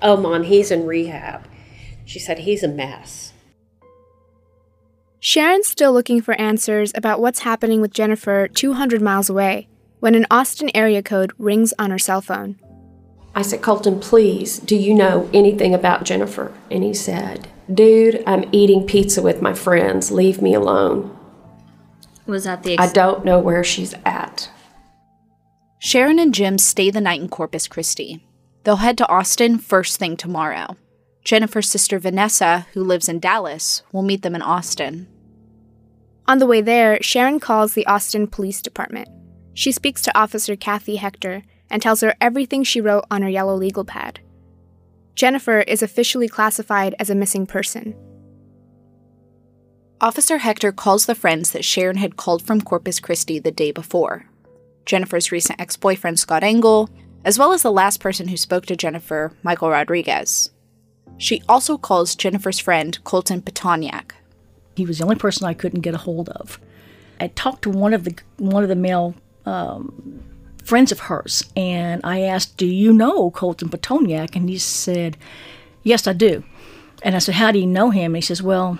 oh, 0.00 0.16
mom, 0.16 0.44
he's 0.44 0.70
in 0.70 0.86
rehab. 0.86 1.46
She 2.04 2.18
said 2.18 2.40
he's 2.40 2.62
a 2.62 2.68
mess. 2.68 3.32
Sharon's 5.24 5.68
still 5.68 5.92
looking 5.92 6.20
for 6.20 6.34
answers 6.34 6.90
about 6.96 7.20
what's 7.20 7.38
happening 7.38 7.80
with 7.80 7.92
Jennifer 7.92 8.48
200 8.48 9.00
miles 9.00 9.30
away 9.30 9.68
when 10.00 10.16
an 10.16 10.26
Austin 10.32 10.68
area 10.74 11.00
code 11.00 11.30
rings 11.38 11.72
on 11.78 11.92
her 11.92 11.98
cell 11.98 12.20
phone. 12.20 12.58
I 13.32 13.42
said, 13.42 13.62
Colton, 13.62 14.00
please, 14.00 14.58
do 14.58 14.74
you 14.74 14.92
know 14.92 15.30
anything 15.32 15.74
about 15.74 16.02
Jennifer? 16.02 16.52
And 16.72 16.82
he 16.82 16.92
said, 16.92 17.46
Dude, 17.72 18.24
I'm 18.26 18.48
eating 18.50 18.84
pizza 18.84 19.22
with 19.22 19.40
my 19.40 19.54
friends. 19.54 20.10
Leave 20.10 20.42
me 20.42 20.54
alone. 20.54 21.16
Was 22.26 22.42
that 22.42 22.64
the 22.64 22.76
I 22.80 22.88
don't 22.88 23.24
know 23.24 23.38
where 23.38 23.62
she's 23.62 23.94
at. 24.04 24.50
Sharon 25.78 26.18
and 26.18 26.34
Jim 26.34 26.58
stay 26.58 26.90
the 26.90 27.00
night 27.00 27.20
in 27.20 27.28
Corpus 27.28 27.68
Christi. 27.68 28.26
They'll 28.64 28.76
head 28.76 28.98
to 28.98 29.08
Austin 29.08 29.58
first 29.58 30.00
thing 30.00 30.16
tomorrow. 30.16 30.76
Jennifer's 31.24 31.70
sister 31.70 32.00
Vanessa, 32.00 32.66
who 32.72 32.82
lives 32.82 33.08
in 33.08 33.20
Dallas, 33.20 33.84
will 33.92 34.02
meet 34.02 34.22
them 34.22 34.34
in 34.34 34.42
Austin. 34.42 35.06
On 36.32 36.38
the 36.38 36.46
way 36.46 36.62
there, 36.62 36.96
Sharon 37.02 37.40
calls 37.40 37.74
the 37.74 37.84
Austin 37.84 38.26
Police 38.26 38.62
Department. 38.62 39.06
She 39.52 39.70
speaks 39.70 40.00
to 40.00 40.18
Officer 40.18 40.56
Kathy 40.56 40.96
Hector 40.96 41.42
and 41.68 41.82
tells 41.82 42.00
her 42.00 42.14
everything 42.22 42.64
she 42.64 42.80
wrote 42.80 43.04
on 43.10 43.20
her 43.20 43.28
yellow 43.28 43.54
legal 43.54 43.84
pad. 43.84 44.20
Jennifer 45.14 45.60
is 45.60 45.82
officially 45.82 46.28
classified 46.28 46.94
as 46.98 47.10
a 47.10 47.14
missing 47.14 47.44
person. 47.44 47.94
Officer 50.00 50.38
Hector 50.38 50.72
calls 50.72 51.04
the 51.04 51.14
friends 51.14 51.50
that 51.50 51.66
Sharon 51.66 51.98
had 51.98 52.16
called 52.16 52.40
from 52.40 52.62
Corpus 52.62 52.98
Christi 52.98 53.38
the 53.38 53.52
day 53.52 53.70
before 53.70 54.24
Jennifer's 54.86 55.32
recent 55.32 55.60
ex 55.60 55.76
boyfriend, 55.76 56.18
Scott 56.18 56.42
Engel, 56.42 56.88
as 57.26 57.38
well 57.38 57.52
as 57.52 57.60
the 57.60 57.70
last 57.70 58.00
person 58.00 58.28
who 58.28 58.38
spoke 58.38 58.64
to 58.64 58.74
Jennifer, 58.74 59.36
Michael 59.42 59.68
Rodriguez. 59.68 60.50
She 61.18 61.42
also 61.46 61.76
calls 61.76 62.16
Jennifer's 62.16 62.58
friend, 62.58 62.98
Colton 63.04 63.42
Pitonyak. 63.42 64.12
He 64.74 64.86
was 64.86 64.98
the 64.98 65.04
only 65.04 65.16
person 65.16 65.46
I 65.46 65.54
couldn't 65.54 65.80
get 65.80 65.94
a 65.94 65.98
hold 65.98 66.28
of. 66.30 66.58
I 67.20 67.28
talked 67.28 67.62
to 67.62 67.70
one 67.70 67.94
of 67.94 68.04
the 68.04 68.16
one 68.38 68.62
of 68.62 68.68
the 68.68 68.76
male 68.76 69.14
um, 69.46 70.22
friends 70.64 70.92
of 70.92 71.00
hers, 71.00 71.44
and 71.56 72.00
I 72.04 72.22
asked, 72.22 72.56
"Do 72.56 72.66
you 72.66 72.92
know 72.92 73.30
Colton 73.30 73.68
Pitonyak?" 73.68 74.34
And 74.34 74.48
he 74.48 74.58
said, 74.58 75.16
"Yes, 75.82 76.06
I 76.06 76.12
do." 76.12 76.44
And 77.02 77.14
I 77.14 77.18
said, 77.18 77.36
"How 77.36 77.52
do 77.52 77.58
you 77.58 77.66
know 77.66 77.90
him?" 77.90 78.14
And 78.14 78.16
he 78.16 78.26
says, 78.26 78.42
"Well, 78.42 78.78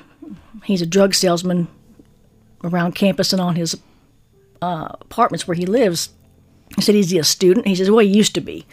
he's 0.64 0.82
a 0.82 0.87
drug 0.87 1.14
salesman 1.14 1.68
around 2.64 2.94
campus 2.94 3.32
and 3.32 3.40
on 3.40 3.56
his 3.56 3.76
uh, 4.61 4.88
apartments 5.00 5.46
where 5.46 5.56
he 5.56 5.66
lives. 5.66 6.11
I 6.78 6.80
said, 6.80 6.94
Is 6.94 7.11
he 7.11 7.18
a 7.18 7.25
student? 7.25 7.66
He 7.66 7.75
says, 7.75 7.90
Well, 7.90 8.04
he 8.04 8.11
used 8.11 8.34
to 8.37 8.40
be. 8.40 8.66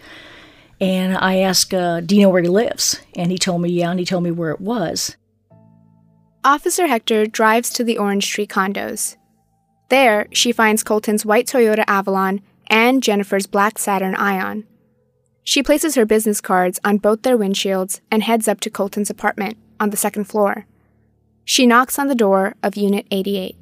And 0.79 1.17
I 1.17 1.39
asked, 1.39 1.73
uh, 1.73 2.01
Do 2.01 2.15
you 2.15 2.21
know 2.21 2.29
where 2.29 2.41
he 2.41 2.47
lives? 2.47 2.99
And 3.15 3.31
he 3.31 3.38
told 3.38 3.61
me, 3.61 3.69
Yeah, 3.69 3.89
and 3.91 3.99
he 3.99 4.05
told 4.05 4.23
me 4.23 4.31
where 4.31 4.51
it 4.51 4.61
was. 4.61 5.15
Officer 6.49 6.87
Hector 6.87 7.27
drives 7.27 7.69
to 7.69 7.83
the 7.83 7.99
Orange 7.99 8.27
Tree 8.27 8.47
condos. 8.47 9.17
There, 9.89 10.25
she 10.31 10.51
finds 10.51 10.81
Colton's 10.81 11.23
white 11.23 11.45
Toyota 11.45 11.83
Avalon 11.85 12.41
and 12.65 13.03
Jennifer's 13.03 13.45
black 13.45 13.77
Saturn 13.77 14.15
Ion. 14.15 14.65
She 15.43 15.61
places 15.61 15.93
her 15.93 16.07
business 16.07 16.41
cards 16.41 16.79
on 16.83 16.97
both 16.97 17.21
their 17.21 17.37
windshields 17.37 18.01
and 18.09 18.23
heads 18.23 18.47
up 18.47 18.61
to 18.61 18.71
Colton's 18.71 19.11
apartment 19.11 19.57
on 19.79 19.91
the 19.91 19.95
second 19.95 20.23
floor. 20.23 20.65
She 21.45 21.67
knocks 21.67 21.99
on 21.99 22.07
the 22.07 22.15
door 22.15 22.55
of 22.63 22.75
Unit 22.75 23.05
88. 23.11 23.55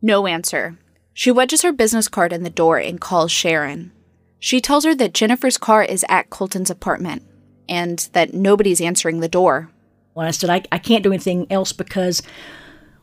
No 0.00 0.26
answer. 0.26 0.78
She 1.12 1.30
wedges 1.30 1.60
her 1.60 1.72
business 1.72 2.08
card 2.08 2.32
in 2.32 2.42
the 2.42 2.48
door 2.48 2.78
and 2.78 2.98
calls 2.98 3.30
Sharon. 3.30 3.92
She 4.38 4.62
tells 4.62 4.86
her 4.86 4.94
that 4.94 5.12
Jennifer's 5.12 5.58
car 5.58 5.84
is 5.84 6.06
at 6.08 6.30
Colton's 6.30 6.70
apartment 6.70 7.22
and 7.68 8.08
that 8.14 8.32
nobody's 8.32 8.80
answering 8.80 9.20
the 9.20 9.28
door. 9.28 9.68
When 10.14 10.26
I 10.26 10.30
said, 10.30 10.50
I, 10.50 10.62
I 10.72 10.78
can't 10.78 11.02
do 11.02 11.12
anything 11.12 11.46
else 11.50 11.72
because 11.72 12.22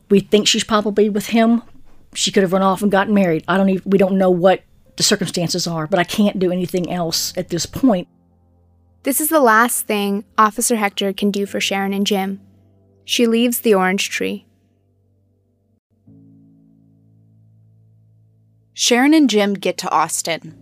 we 0.10 0.22
think 0.22 0.48
she's 0.48 0.64
probably 0.64 1.10
with 1.10 1.28
him, 1.28 1.62
she 2.14 2.32
could 2.32 2.44
have 2.44 2.54
run 2.54 2.62
off 2.62 2.82
and 2.82 2.92
gotten 2.92 3.14
married. 3.14 3.44
I 3.48 3.58
don't 3.58 3.70
even, 3.70 3.90
we 3.90 3.98
don't 3.98 4.18
know 4.18 4.30
what 4.30 4.64
the 4.98 5.04
circumstances 5.04 5.68
are, 5.68 5.88
but 5.88 6.00
I 6.00 6.04
can't 6.04 6.40
do 6.40 6.52
anything 6.52 6.92
else 6.92 7.34
at 7.38 7.50
this 7.50 7.66
point. 7.66 8.08
This 9.04 9.20
is 9.20 9.30
the 9.30 9.40
last 9.40 9.88
thing 9.88 10.26
Officer 10.38 10.76
Hector 10.76 11.12
can 11.14 11.32
do 11.32 11.46
for 11.46 11.60
Sharon 11.60 11.94
and 11.94 12.06
Jim. 12.06 12.40
She 13.04 13.28
leaves 13.28 13.60
the 13.60 13.74
orange 13.74 14.10
tree. 14.10 14.46
Sharon 18.74 19.14
and 19.14 19.30
Jim 19.30 19.54
get 19.54 19.78
to 19.80 19.90
Austin. 19.92 20.58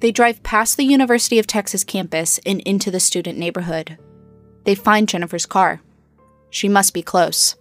They 0.00 0.10
drive 0.10 0.42
past 0.42 0.76
the 0.76 0.84
University 0.84 1.38
of 1.38 1.46
Texas 1.46 1.84
campus 1.84 2.40
and 2.44 2.60
into 2.62 2.90
the 2.90 3.00
student 3.00 3.38
neighborhood. 3.38 3.98
They 4.64 4.74
find 4.74 5.08
Jennifer's 5.08 5.46
car. 5.46 5.80
She 6.50 6.68
must 6.68 6.94
be 6.94 7.02
close. 7.02 7.56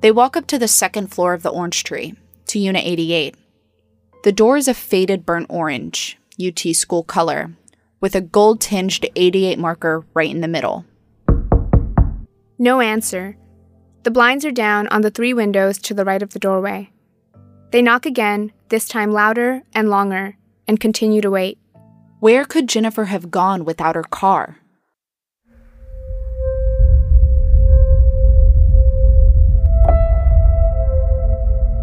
They 0.00 0.10
walk 0.10 0.36
up 0.36 0.46
to 0.48 0.58
the 0.58 0.68
second 0.68 1.08
floor 1.08 1.34
of 1.34 1.42
the 1.42 1.50
orange 1.50 1.84
tree, 1.84 2.14
to 2.46 2.58
Unit 2.58 2.84
88. 2.84 3.34
The 4.24 4.32
door 4.32 4.56
is 4.56 4.68
a 4.68 4.74
faded 4.74 5.24
burnt 5.24 5.46
orange, 5.48 6.18
UT 6.44 6.58
school 6.74 7.02
color, 7.02 7.52
with 8.00 8.14
a 8.14 8.20
gold 8.20 8.60
tinged 8.60 9.06
88 9.16 9.58
marker 9.58 10.04
right 10.14 10.30
in 10.30 10.40
the 10.40 10.48
middle. 10.48 10.84
No 12.58 12.80
answer. 12.80 13.36
The 14.02 14.10
blinds 14.10 14.44
are 14.44 14.52
down 14.52 14.88
on 14.88 15.02
the 15.02 15.10
three 15.10 15.34
windows 15.34 15.78
to 15.78 15.94
the 15.94 16.04
right 16.04 16.22
of 16.22 16.32
the 16.32 16.38
doorway. 16.38 16.90
They 17.70 17.82
knock 17.82 18.06
again, 18.06 18.52
this 18.68 18.88
time 18.88 19.12
louder 19.12 19.62
and 19.74 19.90
longer, 19.90 20.36
and 20.68 20.80
continue 20.80 21.20
to 21.20 21.30
wait. 21.30 21.58
Where 22.20 22.44
could 22.44 22.68
Jennifer 22.68 23.04
have 23.06 23.30
gone 23.30 23.64
without 23.64 23.94
her 23.94 24.02
car? 24.02 24.58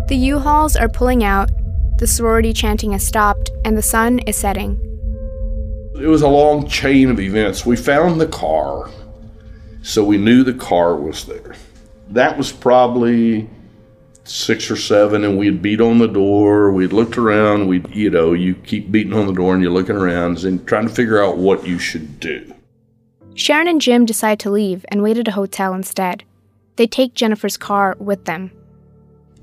The 0.10 0.18
U 0.18 0.40
Hauls 0.40 0.76
are 0.76 0.90
pulling 0.90 1.24
out, 1.24 1.50
the 1.98 2.08
sorority 2.08 2.52
chanting 2.52 2.92
has 2.92 3.08
stopped, 3.08 3.52
and 3.64 3.78
the 3.78 3.82
sun 3.82 4.20
is 4.20 4.36
setting. 4.36 4.78
It 5.96 6.08
was 6.08 6.22
a 6.22 6.28
long 6.28 6.68
chain 6.68 7.10
of 7.10 7.22
events. 7.22 7.66
We 7.66 7.78
found 7.78 8.20
the 8.20 8.28
car, 8.28 8.90
so 9.82 10.04
we 10.04 10.18
knew 10.18 10.44
the 10.44 10.54
car 10.54 10.96
was 10.96 11.24
there. 11.26 11.56
That 12.10 12.38
was 12.38 12.52
probably 12.52 13.50
six 14.26 14.70
or 14.70 14.76
seven, 14.76 15.24
and 15.24 15.38
we'd 15.38 15.62
beat 15.62 15.80
on 15.80 16.00
the 16.00 16.08
door. 16.08 16.74
We'd 16.74 16.92
looked 16.92 17.18
around. 17.18 17.68
We'd, 17.70 17.90
you 17.96 18.10
know, 18.10 18.34
you 18.34 18.56
keep 18.56 18.92
beating 18.92 19.14
on 19.14 19.28
the 19.28 19.34
door 19.34 19.54
and 19.54 19.64
you're 19.64 19.72
looking 19.72 19.96
around 19.96 20.44
and 20.44 20.68
trying 20.68 20.88
to 20.88 20.94
figure 20.94 21.24
out 21.24 21.38
what 21.38 21.66
you 21.66 21.80
should 21.80 22.20
do. 22.20 22.54
Sharon 23.36 23.70
and 23.70 23.80
Jim 23.80 24.06
decide 24.06 24.40
to 24.42 24.52
leave 24.52 24.86
and 24.90 25.02
wait 25.02 25.18
at 25.18 25.30
a 25.30 25.32
hotel 25.32 25.74
instead. 25.74 26.26
They 26.76 26.88
take 26.88 27.14
Jennifer's 27.14 27.58
car 27.58 27.96
with 28.00 28.26
them. 28.26 28.52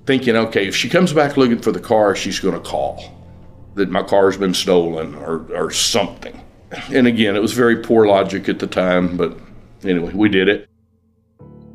Thinking, 0.06 0.36
okay, 0.36 0.66
if 0.66 0.74
she 0.74 0.88
comes 0.88 1.12
back 1.12 1.36
looking 1.36 1.60
for 1.60 1.72
the 1.72 1.80
car, 1.80 2.16
she's 2.16 2.40
going 2.40 2.54
to 2.54 2.60
call 2.60 3.16
that 3.74 3.90
my 3.90 4.02
car's 4.02 4.36
been 4.36 4.54
stolen 4.54 5.14
or, 5.14 5.46
or 5.54 5.70
something. 5.70 6.42
And 6.92 7.06
again, 7.06 7.36
it 7.36 7.42
was 7.42 7.52
very 7.52 7.82
poor 7.82 8.06
logic 8.06 8.48
at 8.48 8.58
the 8.58 8.66
time, 8.66 9.16
but 9.16 9.36
anyway, 9.84 10.12
we 10.12 10.28
did 10.28 10.48
it. 10.48 10.68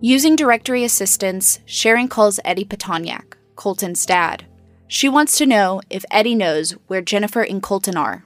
Using 0.01 0.35
directory 0.35 0.83
assistance, 0.83 1.59
Sharon 1.65 2.07
calls 2.07 2.39
Eddie 2.45 2.65
Pitonyak, 2.65 3.35
Colton's 3.55 4.05
dad. 4.05 4.45
She 4.87 5.09
wants 5.09 5.37
to 5.37 5.45
know 5.45 5.81
if 5.89 6.05
Eddie 6.11 6.35
knows 6.35 6.71
where 6.87 7.01
Jennifer 7.01 7.41
and 7.41 7.61
Colton 7.61 7.97
are. 7.97 8.25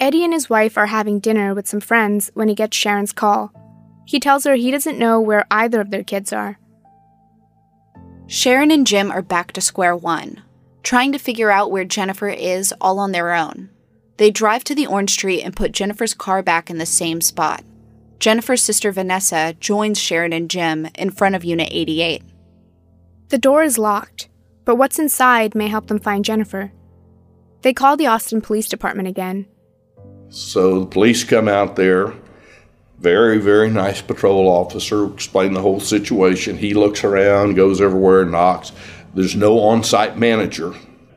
Eddie 0.00 0.24
and 0.24 0.32
his 0.32 0.50
wife 0.50 0.76
are 0.76 0.86
having 0.86 1.20
dinner 1.20 1.54
with 1.54 1.68
some 1.68 1.80
friends 1.80 2.30
when 2.34 2.48
he 2.48 2.54
gets 2.54 2.76
Sharon's 2.76 3.12
call. 3.12 3.52
He 4.06 4.18
tells 4.18 4.44
her 4.44 4.54
he 4.54 4.70
doesn't 4.70 4.98
know 4.98 5.20
where 5.20 5.46
either 5.50 5.80
of 5.80 5.90
their 5.90 6.02
kids 6.02 6.32
are. 6.32 6.58
Sharon 8.26 8.70
and 8.70 8.86
Jim 8.86 9.10
are 9.10 9.22
back 9.22 9.52
to 9.52 9.60
square 9.60 9.94
one, 9.94 10.42
trying 10.82 11.12
to 11.12 11.18
figure 11.18 11.50
out 11.50 11.70
where 11.70 11.84
Jennifer 11.84 12.28
is 12.28 12.72
all 12.80 12.98
on 12.98 13.12
their 13.12 13.34
own. 13.34 13.68
They 14.16 14.30
drive 14.30 14.64
to 14.64 14.74
the 14.74 14.86
orange 14.86 15.16
tree 15.18 15.42
and 15.42 15.54
put 15.54 15.72
Jennifer's 15.72 16.14
car 16.14 16.42
back 16.42 16.70
in 16.70 16.78
the 16.78 16.86
same 16.86 17.20
spot. 17.20 17.62
Jennifer's 18.18 18.62
sister 18.62 18.90
Vanessa 18.92 19.54
joins 19.60 20.00
Sharon 20.00 20.32
and 20.32 20.48
Jim 20.48 20.88
in 20.94 21.10
front 21.10 21.34
of 21.34 21.44
Unit 21.44 21.68
88. 21.70 22.22
The 23.28 23.38
door 23.38 23.62
is 23.62 23.76
locked, 23.76 24.28
but 24.64 24.76
what's 24.76 24.98
inside 24.98 25.54
may 25.54 25.68
help 25.68 25.88
them 25.88 25.98
find 25.98 26.24
Jennifer. 26.24 26.72
They 27.62 27.74
call 27.74 27.96
the 27.96 28.06
Austin 28.06 28.40
Police 28.40 28.68
Department 28.68 29.08
again. 29.08 29.46
So 30.30 30.80
the 30.80 30.86
police 30.86 31.24
come 31.24 31.48
out 31.48 31.76
there. 31.76 32.14
Very, 33.04 33.36
very 33.36 33.68
nice 33.68 34.00
patrol 34.00 34.48
officer, 34.48 35.04
explained 35.12 35.54
the 35.54 35.60
whole 35.60 35.78
situation. 35.78 36.56
He 36.56 36.72
looks 36.72 37.04
around, 37.04 37.52
goes 37.52 37.82
everywhere, 37.82 38.24
knocks. 38.24 38.72
There's 39.12 39.36
no 39.36 39.60
on 39.60 39.84
site 39.84 40.16
manager. 40.16 40.74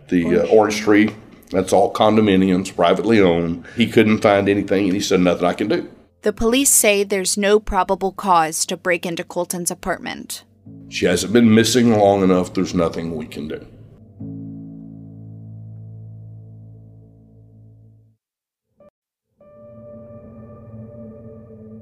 The 0.10 0.42
uh, 0.42 0.48
Orange 0.48 0.82
Tree, 0.82 1.16
that's 1.50 1.72
all 1.72 1.94
condominiums, 1.94 2.76
privately 2.76 3.22
owned. 3.22 3.66
He 3.78 3.88
couldn't 3.88 4.20
find 4.20 4.50
anything, 4.50 4.88
and 4.88 4.96
he 4.96 5.00
said, 5.00 5.22
Nothing 5.22 5.46
I 5.46 5.54
can 5.54 5.70
do. 5.70 5.90
The 6.24 6.34
police 6.34 6.72
say 6.72 7.06
there's 7.06 7.38
no 7.38 7.58
probable 7.58 8.12
cause 8.12 8.66
to 8.66 8.76
break 8.76 9.06
into 9.06 9.24
Colton's 9.24 9.72
apartment. 9.72 10.44
She 10.90 11.06
hasn't 11.06 11.32
been 11.32 11.56
missing 11.56 11.98
long 11.98 12.22
enough. 12.22 12.54
There's 12.54 12.74
nothing 12.74 13.16
we 13.16 13.28
can 13.28 13.48
do. 13.48 13.66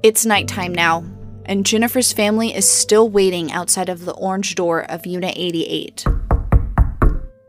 It's 0.06 0.24
nighttime 0.24 0.72
now, 0.72 1.04
and 1.46 1.66
Jennifer's 1.66 2.12
family 2.12 2.54
is 2.54 2.70
still 2.70 3.08
waiting 3.08 3.50
outside 3.50 3.88
of 3.88 4.04
the 4.04 4.12
orange 4.12 4.54
door 4.54 4.88
of 4.88 5.04
Unit 5.04 5.34
88. 5.36 6.06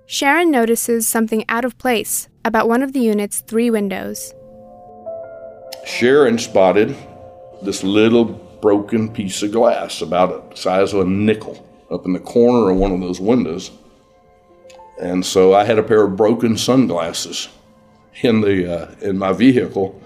Sharon 0.08 0.50
notices 0.50 1.08
something 1.08 1.46
out 1.50 1.66
of 1.66 1.78
place 1.78 2.30
about 2.44 2.68
one 2.68 2.82
of 2.82 2.94
the 2.94 3.00
unit's 3.00 3.42
three 3.42 3.70
windows. 3.70 4.34
Sharon 5.86 6.40
spotted 6.40 6.98
this 7.62 7.84
little 7.84 8.26
broken 8.60 9.14
piece 9.14 9.44
of 9.44 9.52
glass 9.52 10.02
about 10.02 10.50
the 10.50 10.58
size 10.58 10.94
of 10.94 11.02
a 11.02 11.06
nickel 11.06 11.64
up 11.92 12.08
in 12.08 12.14
the 12.14 12.20
corner 12.20 12.72
of 12.72 12.78
one 12.78 12.92
of 12.92 13.02
those 13.02 13.22
windows. 13.22 13.70
And 15.00 15.24
so 15.24 15.54
I 15.54 15.64
had 15.64 15.78
a 15.78 15.84
pair 15.84 16.06
of 16.06 16.16
broken 16.16 16.58
sunglasses 16.58 17.50
in 18.24 18.42
the 18.42 18.82
uh, 18.82 18.96
in 19.02 19.20
my 19.20 19.32
vehicle. 19.32 20.02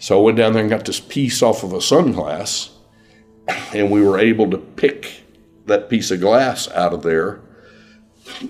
So 0.00 0.18
I 0.18 0.22
went 0.22 0.38
down 0.38 0.54
there 0.54 0.62
and 0.62 0.70
got 0.70 0.86
this 0.86 0.98
piece 0.98 1.42
off 1.42 1.62
of 1.62 1.74
a 1.74 1.76
sunglass, 1.76 2.70
and 3.74 3.90
we 3.90 4.02
were 4.02 4.18
able 4.18 4.50
to 4.50 4.56
pick 4.56 5.24
that 5.66 5.90
piece 5.90 6.10
of 6.10 6.20
glass 6.20 6.68
out 6.70 6.94
of 6.94 7.02
there. 7.02 7.40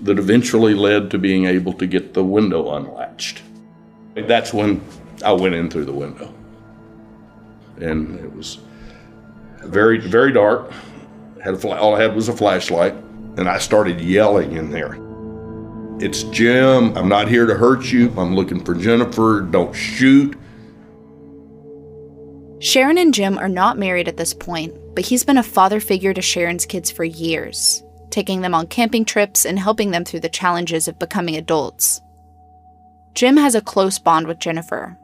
That 0.03 0.17
eventually 0.17 0.73
led 0.73 1.11
to 1.11 1.17
being 1.17 1.45
able 1.45 1.73
to 1.73 1.87
get 1.87 2.13
the 2.13 2.23
window 2.23 2.73
unlatched. 2.73 3.41
That's 4.15 4.53
when 4.53 4.81
I 5.25 5.33
went 5.33 5.55
in 5.55 5.69
through 5.69 5.85
the 5.85 5.93
window. 5.93 6.33
And 7.77 8.17
it 8.19 8.33
was 8.33 8.59
very, 9.63 9.99
very 9.99 10.31
dark. 10.31 10.71
Had 11.43 11.55
a 11.55 11.57
fla- 11.57 11.79
all 11.79 11.95
I 11.95 12.01
had 12.01 12.15
was 12.15 12.29
a 12.29 12.33
flashlight, 12.33 12.93
and 12.93 13.49
I 13.49 13.57
started 13.57 13.99
yelling 13.99 14.53
in 14.53 14.71
there. 14.71 14.97
It's 15.99 16.23
Jim. 16.23 16.95
I'm 16.97 17.09
not 17.09 17.27
here 17.27 17.45
to 17.45 17.55
hurt 17.55 17.91
you. 17.91 18.13
I'm 18.17 18.35
looking 18.35 18.63
for 18.63 18.73
Jennifer. 18.73 19.41
Don't 19.41 19.73
shoot. 19.73 20.37
Sharon 22.61 22.99
and 22.99 23.11
Jim 23.11 23.39
are 23.39 23.49
not 23.49 23.79
married 23.79 24.07
at 24.07 24.17
this 24.17 24.35
point, 24.35 24.71
but 24.93 25.03
he's 25.03 25.23
been 25.23 25.39
a 25.39 25.43
father 25.43 25.79
figure 25.79 26.13
to 26.13 26.21
Sharon's 26.21 26.67
kids 26.67 26.91
for 26.91 27.03
years, 27.03 27.81
taking 28.11 28.41
them 28.41 28.53
on 28.53 28.67
camping 28.67 29.03
trips 29.03 29.45
and 29.45 29.57
helping 29.57 29.89
them 29.89 30.05
through 30.05 30.19
the 30.19 30.29
challenges 30.29 30.87
of 30.87 30.99
becoming 30.99 31.35
adults. 31.35 32.01
Jim 33.15 33.37
has 33.37 33.55
a 33.55 33.61
close 33.61 33.97
bond 33.97 34.27
with 34.27 34.37
Jennifer. 34.37 34.95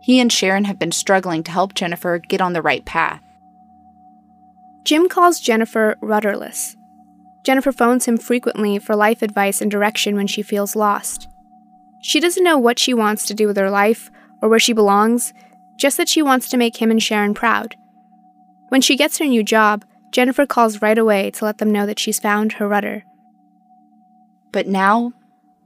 He 0.00 0.18
and 0.18 0.32
Sharon 0.32 0.64
have 0.64 0.78
been 0.80 0.90
struggling 0.90 1.44
to 1.44 1.52
help 1.52 1.72
Jennifer 1.72 2.18
get 2.18 2.40
on 2.40 2.52
the 2.52 2.62
right 2.62 2.84
path. 2.84 3.22
Jim 4.82 5.08
calls 5.08 5.38
Jennifer 5.38 5.96
rudderless. 6.00 6.76
Jennifer 7.44 7.70
phones 7.70 8.06
him 8.06 8.18
frequently 8.18 8.80
for 8.80 8.96
life 8.96 9.22
advice 9.22 9.60
and 9.60 9.70
direction 9.70 10.16
when 10.16 10.26
she 10.26 10.42
feels 10.42 10.74
lost. 10.74 11.28
She 12.02 12.18
doesn't 12.18 12.42
know 12.42 12.58
what 12.58 12.80
she 12.80 12.92
wants 12.92 13.24
to 13.26 13.34
do 13.34 13.46
with 13.46 13.56
her 13.56 13.70
life 13.70 14.10
or 14.42 14.48
where 14.48 14.58
she 14.58 14.72
belongs, 14.72 15.32
just 15.78 15.96
that 15.96 16.08
she 16.08 16.20
wants 16.20 16.48
to 16.50 16.56
make 16.56 16.76
him 16.76 16.90
and 16.90 17.02
Sharon 17.02 17.34
proud. 17.34 17.76
When 18.68 18.80
she 18.80 18.96
gets 18.96 19.18
her 19.18 19.24
new 19.24 19.42
job, 19.42 19.84
Jennifer 20.10 20.44
calls 20.44 20.82
right 20.82 20.98
away 20.98 21.30
to 21.32 21.44
let 21.44 21.58
them 21.58 21.70
know 21.70 21.86
that 21.86 21.98
she's 21.98 22.18
found 22.18 22.52
her 22.54 22.68
rudder. 22.68 23.04
But 24.52 24.66
now, 24.66 25.12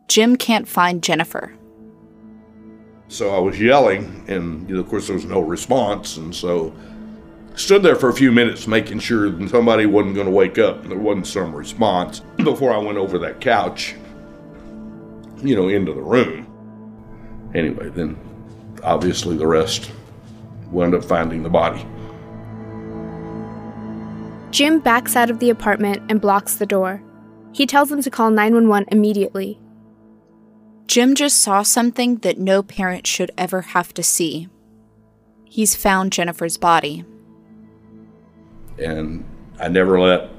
Jim 0.09 0.37
can't 0.37 0.69
find 0.69 1.03
Jennifer. 1.03 1.57
So 3.09 3.35
I 3.35 3.39
was 3.39 3.61
yelling, 3.61 4.25
and 4.29 4.69
you 4.69 4.75
know, 4.75 4.81
of 4.81 4.89
course 4.89 5.07
there 5.07 5.17
was 5.17 5.25
no 5.25 5.41
response, 5.41 6.17
and 6.17 6.35
so 6.35 6.75
stood 7.55 7.83
there 7.83 7.97
for 7.97 8.09
a 8.09 8.15
few 8.15 8.33
minutes 8.33 8.67
making 8.67 8.99
sure 8.99 9.31
that 9.31 9.51
somebody 9.51 9.87
wasn't 9.87 10.15
going 10.15 10.27
to 10.27 10.33
wake 10.33 10.59
up 10.59 10.83
and 10.83 10.91
there 10.91 10.99
wasn't 10.99 11.27
some 11.27 11.55
response 11.55 12.21
before 12.39 12.73
I 12.73 12.79
went 12.79 12.99
over 12.99 13.19
that 13.19 13.41
couch, 13.41 13.95
you 15.43 15.55
know, 15.55 15.69
into 15.69 15.93
the 15.93 16.01
room. 16.01 16.47
Anyway, 17.55 17.91
then 17.91 18.17
obviously 18.83 19.37
the 19.37 19.47
rest 19.47 19.91
wound 20.73 20.95
up 20.95 21.05
finding 21.05 21.43
the 21.43 21.51
body. 21.51 21.87
Jim 24.51 24.81
backs 24.81 25.17
out 25.17 25.31
of 25.31 25.39
the 25.39 25.51
apartment 25.51 26.03
and 26.11 26.21
blocks 26.21 26.57
the 26.57 26.67
door. 26.67 27.03
He 27.53 27.67
tells 27.67 27.89
them 27.89 28.03
to 28.03 28.11
call 28.11 28.31
911 28.31 28.89
immediately. 28.91 29.59
Jim 30.87 31.15
just 31.15 31.41
saw 31.41 31.63
something 31.63 32.17
that 32.17 32.39
no 32.39 32.63
parent 32.63 33.07
should 33.07 33.31
ever 33.39 33.63
have 33.63 33.95
to 33.95 34.03
see. 34.03 34.49
He's 35.45 35.75
found 35.75 36.13
Jennifer's 36.13 36.59
body. 36.59 37.05
And 38.79 39.25
I 39.59 39.69
never 39.69 40.01
let, 40.01 40.31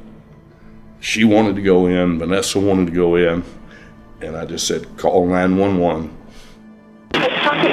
she 1.00 1.24
wanted 1.24 1.56
to 1.56 1.62
go 1.62 1.88
in, 1.88 2.20
Vanessa 2.20 2.60
wanted 2.60 2.88
to 2.88 2.92
go 2.92 3.16
in, 3.16 3.44
and 4.22 4.36
I 4.36 4.46
just 4.46 4.68
said, 4.68 4.98
call 4.98 5.26
911. 5.28 6.16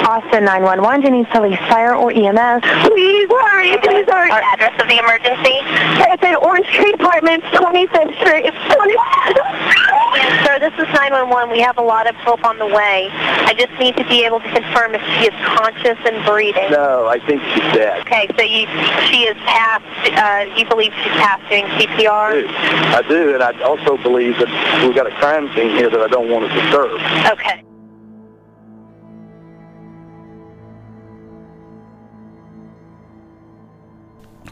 Austin 0.05 0.45
911, 0.45 1.01
Denise 1.01 1.27
Police 1.31 1.59
Fire 1.69 1.95
or 1.95 2.11
EMS. 2.11 2.61
Please 2.85 3.29
hurry, 3.29 3.77
please 3.81 4.05
hurry. 4.05 4.31
Our 4.31 4.41
address 4.53 4.79
of 4.79 4.87
the 4.87 4.99
emergency? 4.99 5.57
It's 6.11 6.23
at 6.23 6.35
Orange 6.41 6.67
Tree 6.67 6.93
Apartments, 6.93 7.45
25th 7.47 8.13
Street. 8.21 8.45
It's 8.45 8.61
20. 8.69 8.93
Sir, 10.45 10.59
this 10.59 10.73
is 10.77 10.87
911. 10.93 11.51
We 11.51 11.61
have 11.61 11.77
a 11.77 11.81
lot 11.81 12.07
of 12.07 12.15
help 12.15 12.43
on 12.45 12.57
the 12.57 12.65
way. 12.65 13.09
I 13.11 13.53
just 13.57 13.73
need 13.79 13.97
to 13.97 14.07
be 14.07 14.25
able 14.25 14.39
to 14.39 14.51
confirm 14.51 14.93
if 14.93 15.01
she 15.17 15.27
is 15.31 15.35
conscious 15.45 15.97
and 16.05 16.23
breathing. 16.25 16.71
No, 16.71 17.07
I 17.07 17.19
think 17.19 17.41
she's 17.53 17.65
dead. 17.73 18.01
Okay, 18.01 18.27
so 18.35 18.43
you, 18.43 18.67
she 19.09 19.25
is 19.25 19.37
past, 19.47 19.85
uh, 20.13 20.53
you 20.57 20.65
believe 20.67 20.93
she's 21.01 21.13
past 21.17 21.41
doing 21.49 21.65
CPR? 21.79 22.09
I 22.11 22.41
do. 22.41 22.47
I 22.47 23.01
do, 23.07 23.33
and 23.33 23.43
I 23.43 23.59
also 23.61 23.97
believe 23.97 24.37
that 24.37 24.49
we've 24.85 24.95
got 24.95 25.07
a 25.07 25.15
crime 25.15 25.47
scene 25.55 25.69
here 25.71 25.89
that 25.89 26.01
I 26.01 26.07
don't 26.07 26.29
want 26.29 26.49
to 26.49 26.61
disturb. 26.61 26.91
Okay. 27.31 27.63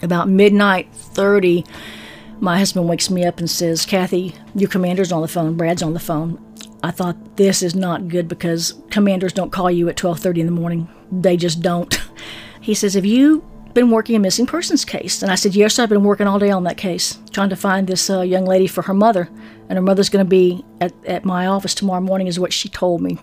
About 0.02 0.30
midnight 0.30 0.94
30, 0.94 1.66
my 2.40 2.58
husband 2.58 2.88
wakes 2.88 3.10
me 3.10 3.26
up 3.26 3.40
and 3.40 3.50
says, 3.50 3.86
Kathy, 3.86 4.34
your 4.56 4.70
commander's 4.70 5.12
on 5.12 5.22
the 5.22 5.28
phone. 5.28 5.58
Brad's 5.58 5.84
on 5.84 5.94
the 5.94 6.00
phone. 6.00 6.44
I 6.84 6.92
thought 6.92 7.36
this 7.36 7.62
is 7.62 7.76
not 7.76 8.08
good 8.08 8.28
because 8.28 8.82
commanders 8.90 9.34
don't 9.34 9.52
call 9.52 9.70
you 9.70 9.90
at 9.90 9.98
12:30 9.98 10.40
in 10.40 10.46
the 10.46 10.52
morning. 10.52 10.88
They 11.12 11.38
just 11.38 11.62
don't. 11.62 11.98
He 12.62 12.74
says, 12.74 12.94
"Have 12.94 13.06
you 13.06 13.42
been 13.74 13.90
working 13.90 14.18
a 14.18 14.20
missing 14.20 14.46
persons 14.46 14.84
case?" 14.84 15.24
And 15.24 15.32
I 15.32 15.36
said, 15.36 15.56
"Yes, 15.56 15.80
I've 15.80 15.90
been 15.90 16.04
working 16.04 16.28
all 16.28 16.38
day 16.40 16.52
on 16.52 16.66
that 16.66 16.76
case, 16.78 17.18
trying 17.32 17.50
to 17.50 17.56
find 17.56 17.88
this 17.88 18.10
uh, 18.10 18.22
young 18.22 18.46
lady 18.46 18.68
for 18.68 18.82
her 18.84 18.94
mother, 18.94 19.30
and 19.70 19.78
her 19.78 19.82
mother's 19.82 20.10
going 20.10 20.26
to 20.26 20.30
be 20.30 20.64
at, 20.82 20.94
at 21.06 21.24
my 21.24 21.48
office 21.48 21.74
tomorrow 21.74 22.02
morning," 22.02 22.28
is 22.28 22.40
what 22.40 22.52
she 22.52 22.68
told 22.68 23.02
me. 23.02 23.18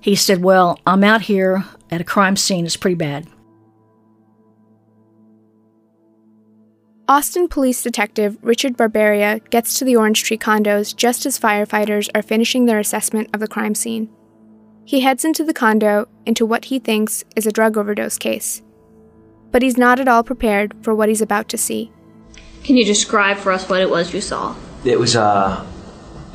He 0.00 0.16
said, 0.16 0.42
"Well, 0.42 0.78
I'm 0.86 1.04
out 1.04 1.22
here 1.22 1.66
at 1.90 2.00
a 2.00 2.04
crime 2.04 2.36
scene. 2.36 2.64
It's 2.64 2.76
pretty 2.76 2.96
bad." 2.96 3.28
Austin 7.10 7.48
Police 7.48 7.82
Detective 7.82 8.38
Richard 8.40 8.76
Barbaria 8.76 9.40
gets 9.50 9.76
to 9.76 9.84
the 9.84 9.96
Orange 9.96 10.22
Tree 10.22 10.38
condos 10.38 10.94
just 10.94 11.26
as 11.26 11.40
firefighters 11.40 12.08
are 12.14 12.22
finishing 12.22 12.66
their 12.66 12.78
assessment 12.78 13.28
of 13.34 13.40
the 13.40 13.48
crime 13.48 13.74
scene. 13.74 14.08
He 14.84 15.00
heads 15.00 15.24
into 15.24 15.42
the 15.42 15.52
condo 15.52 16.06
into 16.24 16.46
what 16.46 16.66
he 16.66 16.78
thinks 16.78 17.24
is 17.34 17.48
a 17.48 17.50
drug 17.50 17.76
overdose 17.76 18.16
case. 18.16 18.62
But 19.50 19.62
he's 19.62 19.76
not 19.76 19.98
at 19.98 20.06
all 20.06 20.22
prepared 20.22 20.72
for 20.82 20.94
what 20.94 21.08
he's 21.08 21.20
about 21.20 21.48
to 21.48 21.58
see. 21.58 21.90
Can 22.62 22.76
you 22.76 22.84
describe 22.84 23.38
for 23.38 23.50
us 23.50 23.68
what 23.68 23.80
it 23.80 23.90
was 23.90 24.14
you 24.14 24.20
saw? 24.20 24.54
It 24.84 25.00
was 25.00 25.16
a, 25.16 25.66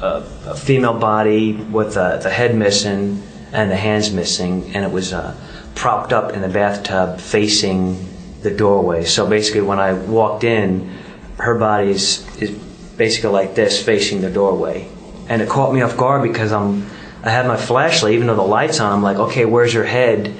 a, 0.02 0.28
a 0.46 0.56
female 0.58 1.00
body 1.00 1.54
with 1.54 1.96
uh, 1.96 2.18
the 2.18 2.30
head 2.30 2.54
missing 2.54 3.24
and 3.54 3.72
the 3.72 3.78
hands 3.78 4.12
missing, 4.12 4.76
and 4.76 4.84
it 4.84 4.92
was 4.92 5.14
uh, 5.14 5.38
propped 5.74 6.12
up 6.12 6.34
in 6.34 6.42
the 6.42 6.50
bathtub 6.50 7.22
facing 7.22 7.96
the 8.46 8.56
doorway. 8.56 9.04
So 9.04 9.28
basically, 9.28 9.62
when 9.62 9.80
I 9.80 9.92
walked 9.94 10.46
in, 10.46 10.90
her 11.38 11.58
body 11.58 11.90
is, 11.90 12.26
is 12.42 12.52
basically 12.96 13.32
like 13.32 13.56
this, 13.56 13.84
facing 13.84 14.22
the 14.22 14.30
doorway, 14.30 14.88
and 15.28 15.42
it 15.42 15.50
caught 15.50 15.74
me 15.74 15.82
off 15.82 15.98
guard 15.98 16.24
because 16.24 16.54
I'm 16.54 16.88
I 17.26 17.32
had 17.32 17.48
my 17.48 17.58
flashlight, 17.58 18.14
even 18.14 18.28
though 18.28 18.36
the 18.36 18.44
lights 18.44 18.80
on. 18.80 18.94
I'm 18.94 19.02
like, 19.02 19.18
okay, 19.18 19.46
where's 19.46 19.74
her 19.74 19.84
head? 19.84 20.34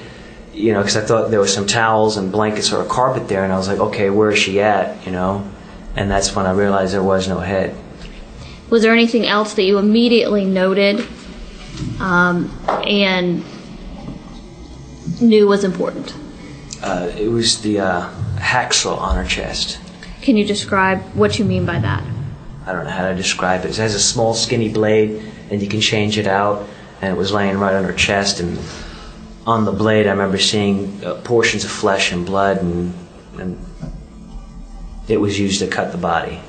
You 0.54 0.72
know, 0.72 0.82
because 0.82 0.96
I 0.96 1.02
thought 1.02 1.32
there 1.32 1.40
was 1.40 1.54
some 1.54 1.66
towels 1.66 2.16
and 2.16 2.32
blankets 2.32 2.72
or 2.72 2.82
a 2.82 2.86
carpet 2.86 3.28
there, 3.28 3.44
and 3.44 3.52
I 3.52 3.58
was 3.58 3.68
like, 3.68 3.80
okay, 3.80 4.10
where 4.12 4.30
is 4.30 4.40
she 4.40 4.62
at? 4.62 5.04
You 5.06 5.12
know, 5.12 5.52
and 5.96 6.10
that's 6.10 6.36
when 6.36 6.46
I 6.46 6.52
realized 6.52 6.94
there 6.94 7.04
was 7.04 7.28
no 7.28 7.40
head. 7.40 7.76
Was 8.70 8.84
there 8.84 8.94
anything 8.94 9.26
else 9.26 9.56
that 9.56 9.64
you 9.64 9.80
immediately 9.80 10.46
noted 10.46 11.06
um, 12.00 12.52
and 12.88 13.44
knew 15.20 15.48
was 15.48 15.64
important? 15.64 16.14
Uh, 16.82 17.12
it 17.18 17.28
was 17.28 17.62
the 17.62 17.80
uh, 17.80 18.10
hacksaw 18.38 18.98
on 18.98 19.16
her 19.16 19.26
chest. 19.26 19.80
Can 20.22 20.38
you 20.38 20.46
describe 20.46 21.02
what 21.14 21.40
you 21.40 21.46
mean 21.46 21.66
by 21.66 21.80
that? 21.80 22.04
I 22.66 22.72
don't 22.72 22.86
know 22.86 22.92
how 22.92 23.10
to 23.10 23.16
describe 23.16 23.64
it. 23.66 23.70
It 23.70 23.78
has 23.78 23.94
a 23.96 24.00
small, 24.00 24.34
skinny 24.34 24.70
blade, 24.70 25.32
and 25.52 25.62
you 25.62 25.68
can 25.68 25.82
change 25.82 26.18
it 26.18 26.28
out. 26.28 26.68
And 27.02 27.14
it 27.14 27.18
was 27.18 27.32
laying 27.32 27.60
right 27.60 27.76
on 27.76 27.84
her 27.84 27.94
chest, 27.94 28.40
and 28.40 28.58
on 29.46 29.66
the 29.66 29.72
blade, 29.72 30.08
I 30.08 30.12
remember 30.12 30.40
seeing 30.40 31.04
uh, 31.04 31.16
portions 31.24 31.64
of 31.64 31.70
flesh 31.70 32.12
and 32.12 32.26
blood, 32.26 32.62
and, 32.62 32.94
and 33.38 33.66
it 35.08 35.18
was 35.18 35.40
used 35.40 35.60
to 35.60 35.68
cut 35.68 35.92
the 35.92 35.98
body. 35.98 36.40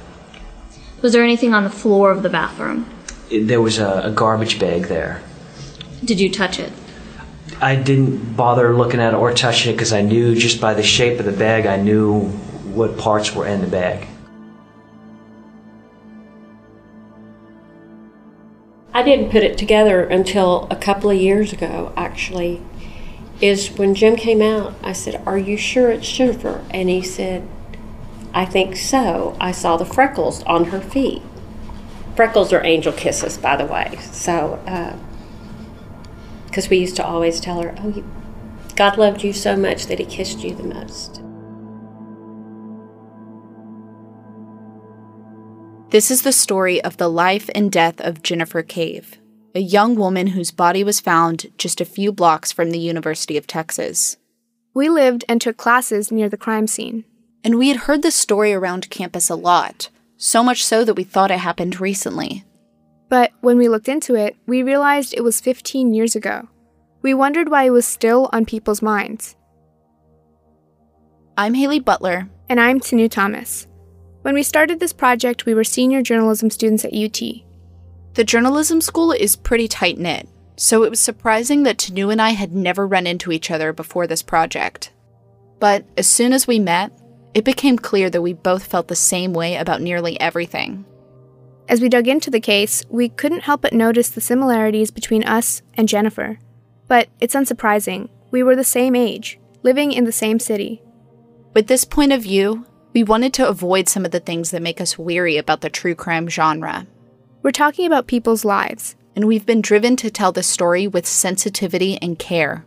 Was 1.02 1.12
there 1.12 1.22
anything 1.22 1.52
on 1.52 1.64
the 1.64 1.70
floor 1.70 2.10
of 2.10 2.22
the 2.22 2.30
bathroom? 2.30 2.88
It, 3.28 3.48
there 3.48 3.60
was 3.60 3.78
a, 3.78 4.02
a 4.04 4.10
garbage 4.10 4.58
bag 4.58 4.84
there. 4.84 5.20
Did 6.04 6.20
you 6.20 6.30
touch 6.30 6.58
it? 6.58 6.72
I 7.60 7.74
didn't 7.76 8.36
bother 8.36 8.76
looking 8.76 9.00
at 9.00 9.14
it 9.14 9.16
or 9.16 9.32
touching 9.32 9.72
it 9.72 9.76
because 9.76 9.92
I 9.92 10.02
knew 10.02 10.34
just 10.34 10.60
by 10.60 10.74
the 10.74 10.82
shape 10.82 11.18
of 11.18 11.24
the 11.24 11.32
bag, 11.32 11.64
I 11.66 11.76
knew 11.76 12.28
what 12.74 12.98
parts 12.98 13.34
were 13.34 13.46
in 13.46 13.62
the 13.62 13.66
bag. 13.66 14.06
I 18.92 19.02
didn't 19.02 19.30
put 19.30 19.42
it 19.42 19.56
together 19.56 20.04
until 20.04 20.66
a 20.70 20.76
couple 20.76 21.10
of 21.10 21.16
years 21.16 21.52
ago, 21.52 21.92
actually. 21.96 22.62
Is 23.40 23.68
when 23.68 23.94
Jim 23.94 24.16
came 24.16 24.40
out, 24.40 24.74
I 24.82 24.92
said, 24.92 25.22
Are 25.26 25.36
you 25.36 25.58
sure 25.58 25.90
it's 25.90 26.10
Jennifer? 26.10 26.64
And 26.70 26.88
he 26.88 27.02
said, 27.02 27.46
I 28.32 28.46
think 28.46 28.76
so. 28.76 29.36
I 29.38 29.52
saw 29.52 29.76
the 29.76 29.84
freckles 29.84 30.42
on 30.44 30.66
her 30.66 30.80
feet. 30.80 31.22
Freckles 32.14 32.52
are 32.52 32.64
angel 32.64 32.92
kisses, 32.92 33.36
by 33.36 33.56
the 33.56 33.66
way. 33.66 33.98
So, 34.12 34.54
uh, 34.66 34.96
because 36.56 36.70
we 36.70 36.78
used 36.78 36.96
to 36.96 37.04
always 37.04 37.38
tell 37.38 37.60
her, 37.60 37.74
Oh, 37.80 37.88
you, 37.90 38.02
God 38.76 38.96
loved 38.96 39.22
you 39.22 39.34
so 39.34 39.58
much 39.58 39.88
that 39.88 39.98
he 39.98 40.06
kissed 40.06 40.42
you 40.42 40.54
the 40.54 40.62
most. 40.62 41.20
This 45.90 46.10
is 46.10 46.22
the 46.22 46.32
story 46.32 46.82
of 46.82 46.96
the 46.96 47.10
life 47.10 47.50
and 47.54 47.70
death 47.70 48.00
of 48.00 48.22
Jennifer 48.22 48.62
Cave, 48.62 49.18
a 49.54 49.60
young 49.60 49.96
woman 49.96 50.28
whose 50.28 50.50
body 50.50 50.82
was 50.82 50.98
found 50.98 51.52
just 51.58 51.82
a 51.82 51.84
few 51.84 52.10
blocks 52.10 52.52
from 52.52 52.70
the 52.70 52.78
University 52.78 53.36
of 53.36 53.46
Texas. 53.46 54.16
We 54.72 54.88
lived 54.88 55.26
and 55.28 55.42
took 55.42 55.58
classes 55.58 56.10
near 56.10 56.30
the 56.30 56.38
crime 56.38 56.66
scene. 56.66 57.04
And 57.44 57.58
we 57.58 57.68
had 57.68 57.80
heard 57.80 58.00
the 58.00 58.10
story 58.10 58.54
around 58.54 58.88
campus 58.88 59.28
a 59.28 59.34
lot, 59.34 59.90
so 60.16 60.42
much 60.42 60.64
so 60.64 60.86
that 60.86 60.94
we 60.94 61.04
thought 61.04 61.30
it 61.30 61.40
happened 61.40 61.82
recently. 61.82 62.45
But 63.08 63.32
when 63.40 63.58
we 63.58 63.68
looked 63.68 63.88
into 63.88 64.14
it, 64.14 64.36
we 64.46 64.62
realized 64.62 65.14
it 65.14 65.24
was 65.24 65.40
15 65.40 65.94
years 65.94 66.16
ago. 66.16 66.48
We 67.02 67.14
wondered 67.14 67.50
why 67.50 67.64
it 67.64 67.70
was 67.70 67.86
still 67.86 68.28
on 68.32 68.46
people's 68.46 68.82
minds. 68.82 69.36
I'm 71.36 71.54
Haley 71.54 71.80
Butler. 71.80 72.28
And 72.48 72.60
I'm 72.60 72.78
Tanu 72.78 73.10
Thomas. 73.10 73.66
When 74.22 74.34
we 74.34 74.44
started 74.44 74.78
this 74.78 74.92
project, 74.92 75.46
we 75.46 75.54
were 75.54 75.64
senior 75.64 76.00
journalism 76.00 76.48
students 76.48 76.84
at 76.84 76.94
UT. 76.94 77.20
The 78.14 78.24
journalism 78.24 78.80
school 78.80 79.12
is 79.12 79.34
pretty 79.34 79.66
tight 79.66 79.98
knit, 79.98 80.28
so 80.56 80.84
it 80.84 80.90
was 80.90 81.00
surprising 81.00 81.64
that 81.64 81.78
Tanu 81.78 82.10
and 82.10 82.22
I 82.22 82.30
had 82.30 82.54
never 82.54 82.86
run 82.86 83.06
into 83.06 83.32
each 83.32 83.50
other 83.50 83.72
before 83.72 84.06
this 84.06 84.22
project. 84.22 84.92
But 85.58 85.84
as 85.96 86.06
soon 86.06 86.32
as 86.32 86.46
we 86.46 86.58
met, 86.58 86.92
it 87.34 87.44
became 87.44 87.78
clear 87.78 88.10
that 88.10 88.22
we 88.22 88.32
both 88.32 88.64
felt 88.64 88.88
the 88.88 88.96
same 88.96 89.32
way 89.32 89.56
about 89.56 89.82
nearly 89.82 90.18
everything. 90.20 90.84
As 91.68 91.81
we 91.81 91.88
dug 91.88 92.07
into 92.07 92.31
the 92.31 92.40
case, 92.40 92.85
we 92.88 93.09
couldn't 93.09 93.42
help 93.42 93.62
but 93.62 93.72
notice 93.72 94.09
the 94.09 94.20
similarities 94.20 94.92
between 94.92 95.24
us 95.24 95.62
and 95.74 95.88
Jennifer. 95.88 96.38
But 96.87 97.09
it's 97.20 97.35
unsurprising, 97.35 98.09
we 98.31 98.42
were 98.42 98.55
the 98.55 98.62
same 98.62 98.94
age, 98.94 99.40
living 99.64 99.90
in 99.90 100.05
the 100.05 100.12
same 100.12 100.38
city. 100.38 100.81
With 101.55 101.66
this 101.66 101.85
point 101.85 102.12
of 102.12 102.22
view, 102.22 102.66
we 102.92 103.02
wanted 103.02 103.35
to 103.35 103.48
avoid 103.48 103.88
some 103.88 104.05
of 104.05 104.12
the 104.12 104.20
things 104.20 104.52
that 104.52 104.62
make 104.62 104.81
us 104.81 104.96
weary 104.96 105.37
about 105.37 105.61
the 105.61 105.68
true 105.68 105.96
crime 105.96 106.29
genre. 106.29 106.87
We're 107.42 107.50
talking 107.50 107.87
about 107.87 108.07
people's 108.07 108.44
lives, 108.44 108.94
and 109.16 109.26
we've 109.26 109.46
been 109.46 109.61
driven 109.61 109.96
to 109.96 110.11
tell 110.11 110.31
the 110.31 110.44
story 110.44 110.87
with 110.87 111.07
sensitivity 111.07 111.98
and 112.00 112.18
care. 112.18 112.64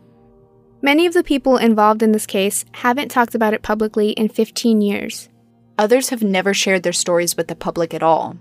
Many 0.82 1.06
of 1.06 1.14
the 1.14 1.24
people 1.24 1.58
involved 1.58 2.04
in 2.04 2.12
this 2.12 2.26
case 2.26 2.66
haven't 2.74 3.10
talked 3.10 3.36
about 3.36 3.54
it 3.54 3.62
publicly 3.62 4.12
in 4.12 4.28
15 4.28 4.82
years. 4.82 5.30
Others 5.78 6.10
have 6.10 6.24
never 6.24 6.54
shared 6.54 6.84
their 6.84 6.94
stories 6.94 7.38
with 7.38 7.48
the 7.48 7.56
public 7.56 7.94
at 7.94 8.04
all. 8.04 8.38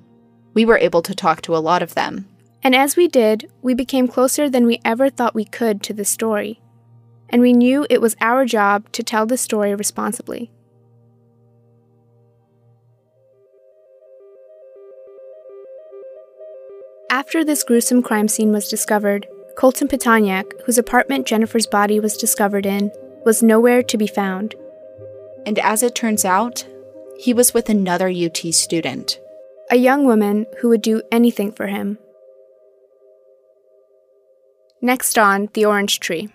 We 0.58 0.64
were 0.64 0.78
able 0.78 1.02
to 1.02 1.14
talk 1.14 1.40
to 1.42 1.56
a 1.56 1.62
lot 1.62 1.84
of 1.84 1.94
them. 1.94 2.26
And 2.64 2.74
as 2.74 2.96
we 2.96 3.06
did, 3.06 3.48
we 3.62 3.74
became 3.74 4.08
closer 4.08 4.50
than 4.50 4.66
we 4.66 4.80
ever 4.84 5.08
thought 5.08 5.32
we 5.32 5.44
could 5.44 5.84
to 5.84 5.94
the 5.94 6.04
story. 6.04 6.60
And 7.28 7.40
we 7.40 7.52
knew 7.52 7.86
it 7.88 8.00
was 8.00 8.16
our 8.20 8.44
job 8.44 8.90
to 8.90 9.04
tell 9.04 9.24
the 9.24 9.36
story 9.36 9.72
responsibly. 9.76 10.50
After 17.08 17.44
this 17.44 17.62
gruesome 17.62 18.02
crime 18.02 18.26
scene 18.26 18.50
was 18.50 18.68
discovered, 18.68 19.28
Colton 19.56 19.86
Pitonyak, 19.86 20.64
whose 20.66 20.76
apartment 20.76 21.24
Jennifer's 21.24 21.68
body 21.68 22.00
was 22.00 22.16
discovered 22.16 22.66
in, 22.66 22.90
was 23.24 23.44
nowhere 23.44 23.84
to 23.84 23.96
be 23.96 24.08
found. 24.08 24.56
And 25.46 25.60
as 25.60 25.84
it 25.84 25.94
turns 25.94 26.24
out, 26.24 26.66
he 27.16 27.32
was 27.32 27.54
with 27.54 27.68
another 27.68 28.08
UT 28.08 28.38
student. 28.52 29.20
A 29.70 29.76
young 29.76 30.06
woman 30.06 30.46
who 30.60 30.68
would 30.70 30.80
do 30.80 31.02
anything 31.12 31.52
for 31.52 31.66
him. 31.66 31.98
Next 34.80 35.18
on 35.18 35.48
The 35.52 35.66
Orange 35.66 36.00
Tree. 36.00 36.30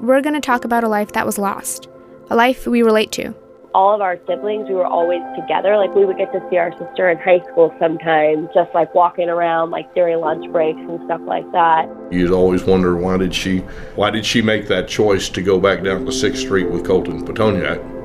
We're 0.00 0.22
going 0.22 0.34
to 0.34 0.40
talk 0.40 0.64
about 0.64 0.82
a 0.82 0.88
life 0.88 1.12
that 1.12 1.26
was 1.26 1.36
lost, 1.36 1.88
a 2.30 2.36
life 2.36 2.66
we 2.66 2.82
relate 2.82 3.12
to 3.12 3.34
all 3.74 3.94
of 3.94 4.00
our 4.00 4.18
siblings, 4.26 4.68
we 4.68 4.74
were 4.74 4.86
always 4.86 5.22
together. 5.36 5.76
Like 5.76 5.94
we 5.94 6.04
would 6.04 6.16
get 6.16 6.32
to 6.32 6.44
see 6.50 6.56
our 6.56 6.72
sister 6.72 7.08
in 7.08 7.18
high 7.18 7.40
school 7.50 7.74
sometimes, 7.78 8.48
just 8.54 8.74
like 8.74 8.94
walking 8.94 9.28
around 9.28 9.70
like 9.70 9.94
during 9.94 10.18
lunch 10.18 10.50
breaks 10.50 10.80
and 10.80 11.00
stuff 11.04 11.20
like 11.24 11.50
that. 11.52 11.88
You'd 12.10 12.32
always 12.32 12.64
wonder 12.64 12.96
why 12.96 13.16
did 13.16 13.34
she 13.34 13.58
why 13.94 14.10
did 14.10 14.26
she 14.26 14.42
make 14.42 14.68
that 14.68 14.88
choice 14.88 15.28
to 15.28 15.42
go 15.42 15.60
back 15.60 15.82
down 15.82 16.04
to 16.06 16.12
Sixth 16.12 16.42
Street 16.42 16.70
with 16.70 16.84
Colton 16.84 17.24
Pitonyak 17.24 17.99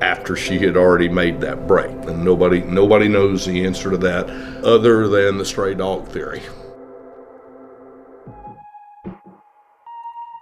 after 0.00 0.36
she 0.36 0.58
had 0.58 0.76
already 0.76 1.08
made 1.08 1.40
that 1.40 1.66
break. 1.66 1.90
And 1.90 2.24
nobody 2.24 2.60
nobody 2.60 3.08
knows 3.08 3.46
the 3.46 3.64
answer 3.64 3.90
to 3.90 3.96
that 3.98 4.28
other 4.64 5.08
than 5.08 5.38
the 5.38 5.44
stray 5.44 5.74
dog 5.74 6.08
theory. 6.08 6.42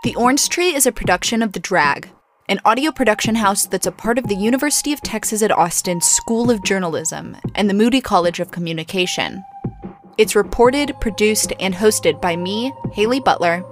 The 0.05 0.17
Orange 0.17 0.49
Tree 0.49 0.75
is 0.75 0.85
a 0.85 0.93
production 0.93 1.43
of 1.43 1.53
The 1.53 1.61
Drag, 1.61 2.11
an 2.49 2.61
audio 2.65 2.91
production 2.91 3.37
house 3.37 3.67
that's 3.67 3.87
a 3.87 3.93
part 3.93 4.19
of 4.19 4.27
the 4.27 4.35
University 4.35 4.93
of 4.93 5.01
Texas 5.01 5.43
at 5.43 5.53
Austin 5.53 6.01
School 6.01 6.51
of 6.51 6.65
Journalism 6.65 7.37
and 7.55 7.71
the 7.71 7.75
Moody 7.75 8.01
College 8.01 8.41
of 8.41 8.51
Communication. 8.51 9.45
It's 10.19 10.35
reported, 10.35 10.95
produced, 11.01 11.53
and 11.61 11.73
hosted 11.73 12.21
by 12.21 12.35
me, 12.35 12.73
Haley 12.93 13.21
Butler, 13.21 13.65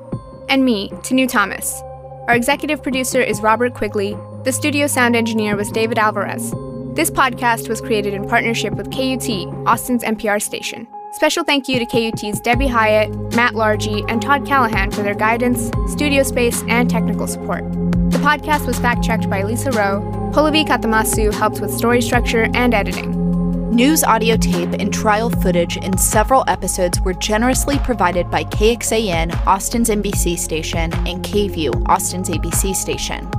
and 0.48 0.64
me, 0.64 0.88
Tanu 1.02 1.28
Thomas. 1.28 1.82
Our 2.28 2.34
executive 2.36 2.80
producer 2.80 3.20
is 3.20 3.40
Robert 3.40 3.74
Quigley. 3.74 4.16
The 4.42 4.52
studio 4.52 4.86
sound 4.86 5.16
engineer 5.16 5.54
was 5.54 5.70
David 5.70 5.98
Alvarez. 5.98 6.54
This 6.94 7.10
podcast 7.10 7.68
was 7.68 7.82
created 7.82 8.14
in 8.14 8.26
partnership 8.26 8.72
with 8.72 8.90
KUT, 8.90 9.28
Austin's 9.66 10.02
NPR 10.02 10.40
station. 10.40 10.88
Special 11.12 11.44
thank 11.44 11.68
you 11.68 11.78
to 11.78 11.84
KUT's 11.84 12.40
Debbie 12.40 12.66
Hiott, 12.66 13.36
Matt 13.36 13.52
Largey, 13.52 14.02
and 14.08 14.22
Todd 14.22 14.46
Callahan 14.46 14.92
for 14.92 15.02
their 15.02 15.14
guidance, 15.14 15.70
studio 15.92 16.22
space, 16.22 16.62
and 16.68 16.88
technical 16.88 17.26
support. 17.26 17.70
The 18.10 18.18
podcast 18.22 18.66
was 18.66 18.78
fact 18.78 19.04
checked 19.04 19.28
by 19.28 19.42
Lisa 19.42 19.72
Rowe. 19.72 20.00
Polavi 20.32 20.66
Katamasu 20.66 21.34
helped 21.34 21.60
with 21.60 21.70
story 21.70 22.00
structure 22.00 22.48
and 22.54 22.72
editing. 22.72 23.10
News 23.70 24.02
audio 24.02 24.38
tape 24.38 24.72
and 24.78 24.90
trial 24.90 25.28
footage 25.28 25.76
in 25.76 25.98
several 25.98 26.44
episodes 26.48 26.98
were 27.02 27.12
generously 27.12 27.78
provided 27.80 28.30
by 28.30 28.44
KXAN, 28.44 29.46
Austin's 29.46 29.90
NBC 29.90 30.38
station, 30.38 30.94
and 31.06 31.22
KVUE, 31.22 31.86
Austin's 31.90 32.30
ABC 32.30 32.74
station. 32.74 33.30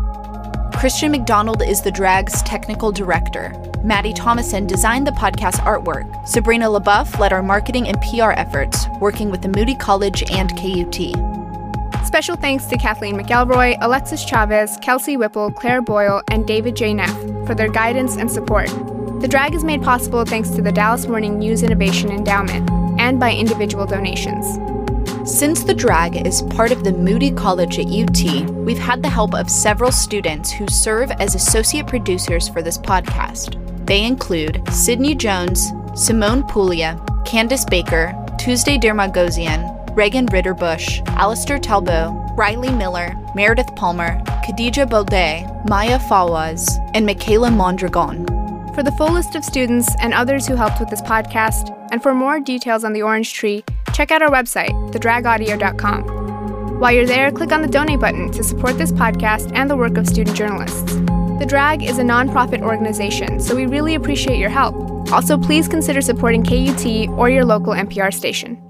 Christian 0.81 1.11
McDonald 1.11 1.61
is 1.61 1.83
the 1.83 1.91
drag's 1.91 2.41
technical 2.41 2.91
director. 2.91 3.53
Maddie 3.83 4.13
Thomason 4.13 4.65
designed 4.65 5.05
the 5.05 5.11
podcast 5.11 5.57
artwork. 5.57 6.27
Sabrina 6.27 6.65
LaBeouf 6.65 7.19
led 7.19 7.31
our 7.31 7.43
marketing 7.43 7.87
and 7.87 8.01
PR 8.01 8.31
efforts, 8.31 8.87
working 8.99 9.29
with 9.29 9.43
the 9.43 9.47
Moody 9.47 9.75
College 9.75 10.23
and 10.31 10.49
KUT. 10.57 10.97
Special 12.03 12.35
thanks 12.35 12.65
to 12.65 12.77
Kathleen 12.77 13.15
McElroy, 13.15 13.77
Alexis 13.79 14.25
Chavez, 14.25 14.75
Kelsey 14.81 15.17
Whipple, 15.17 15.51
Claire 15.51 15.83
Boyle, 15.83 16.23
and 16.31 16.47
David 16.47 16.75
J. 16.75 16.95
Neff 16.95 17.15
for 17.45 17.53
their 17.53 17.69
guidance 17.69 18.15
and 18.17 18.31
support. 18.31 18.65
The 19.21 19.27
drag 19.29 19.53
is 19.53 19.63
made 19.63 19.83
possible 19.83 20.25
thanks 20.25 20.49
to 20.49 20.63
the 20.63 20.71
Dallas 20.71 21.05
Morning 21.05 21.37
News 21.37 21.61
Innovation 21.61 22.09
Endowment 22.09 22.67
and 22.99 23.19
by 23.19 23.35
individual 23.35 23.85
donations. 23.85 24.57
Since 25.31 25.63
the 25.63 25.73
drag 25.73 26.27
is 26.27 26.41
part 26.41 26.73
of 26.73 26.83
the 26.83 26.91
Moody 26.91 27.31
College 27.31 27.79
at 27.79 27.85
UT, 27.85 28.49
we've 28.49 28.77
had 28.77 29.01
the 29.01 29.09
help 29.09 29.33
of 29.33 29.49
several 29.49 29.89
students 29.89 30.51
who 30.51 30.67
serve 30.67 31.09
as 31.09 31.35
associate 31.35 31.87
producers 31.87 32.49
for 32.49 32.61
this 32.61 32.77
podcast. 32.77 33.55
They 33.85 34.03
include 34.03 34.61
Sydney 34.69 35.15
Jones, 35.15 35.71
Simone 35.95 36.43
Puglia, 36.43 37.01
Candice 37.25 37.67
Baker, 37.67 38.13
Tuesday 38.37 38.77
Dermagosian, 38.77 39.95
Reagan 39.95 40.25
Ritterbush, 40.27 41.07
Alistair 41.15 41.59
Talbot, 41.59 42.11
Riley 42.35 42.71
Miller, 42.71 43.15
Meredith 43.33 43.73
Palmer, 43.77 44.21
Khadija 44.45 44.85
Baudet, 44.89 45.47
Maya 45.69 45.97
Fawaz, 45.97 46.77
and 46.93 47.05
Michaela 47.05 47.49
Mondragon. 47.49 48.25
For 48.75 48.83
the 48.83 48.93
full 48.97 49.13
list 49.13 49.35
of 49.35 49.45
students 49.45 49.95
and 50.01 50.13
others 50.13 50.45
who 50.45 50.55
helped 50.55 50.81
with 50.81 50.89
this 50.89 51.01
podcast, 51.01 51.75
and 51.91 52.03
for 52.03 52.13
more 52.13 52.41
details 52.41 52.83
on 52.83 52.91
the 52.91 53.01
Orange 53.01 53.33
Tree, 53.33 53.63
check 53.93 54.11
out 54.11 54.21
our 54.21 54.29
website, 54.29 54.71
thedragaudio.com. 54.91 56.79
While 56.79 56.91
you're 56.93 57.05
there, 57.05 57.31
click 57.31 57.51
on 57.51 57.61
the 57.61 57.67
donate 57.67 57.99
button 57.99 58.31
to 58.31 58.43
support 58.43 58.77
this 58.77 58.91
podcast 58.91 59.51
and 59.55 59.69
the 59.69 59.77
work 59.77 59.97
of 59.97 60.07
student 60.07 60.35
journalists. 60.35 60.95
The 61.41 61.45
Drag 61.47 61.83
is 61.83 61.97
a 61.97 62.03
nonprofit 62.03 62.61
organization, 62.61 63.39
so 63.39 63.55
we 63.55 63.65
really 63.65 63.95
appreciate 63.95 64.37
your 64.37 64.49
help. 64.49 64.75
Also, 65.11 65.37
please 65.37 65.67
consider 65.67 66.01
supporting 66.01 66.43
KUT 66.43 67.09
or 67.17 67.29
your 67.29 67.45
local 67.45 67.73
NPR 67.73 68.13
station. 68.13 68.61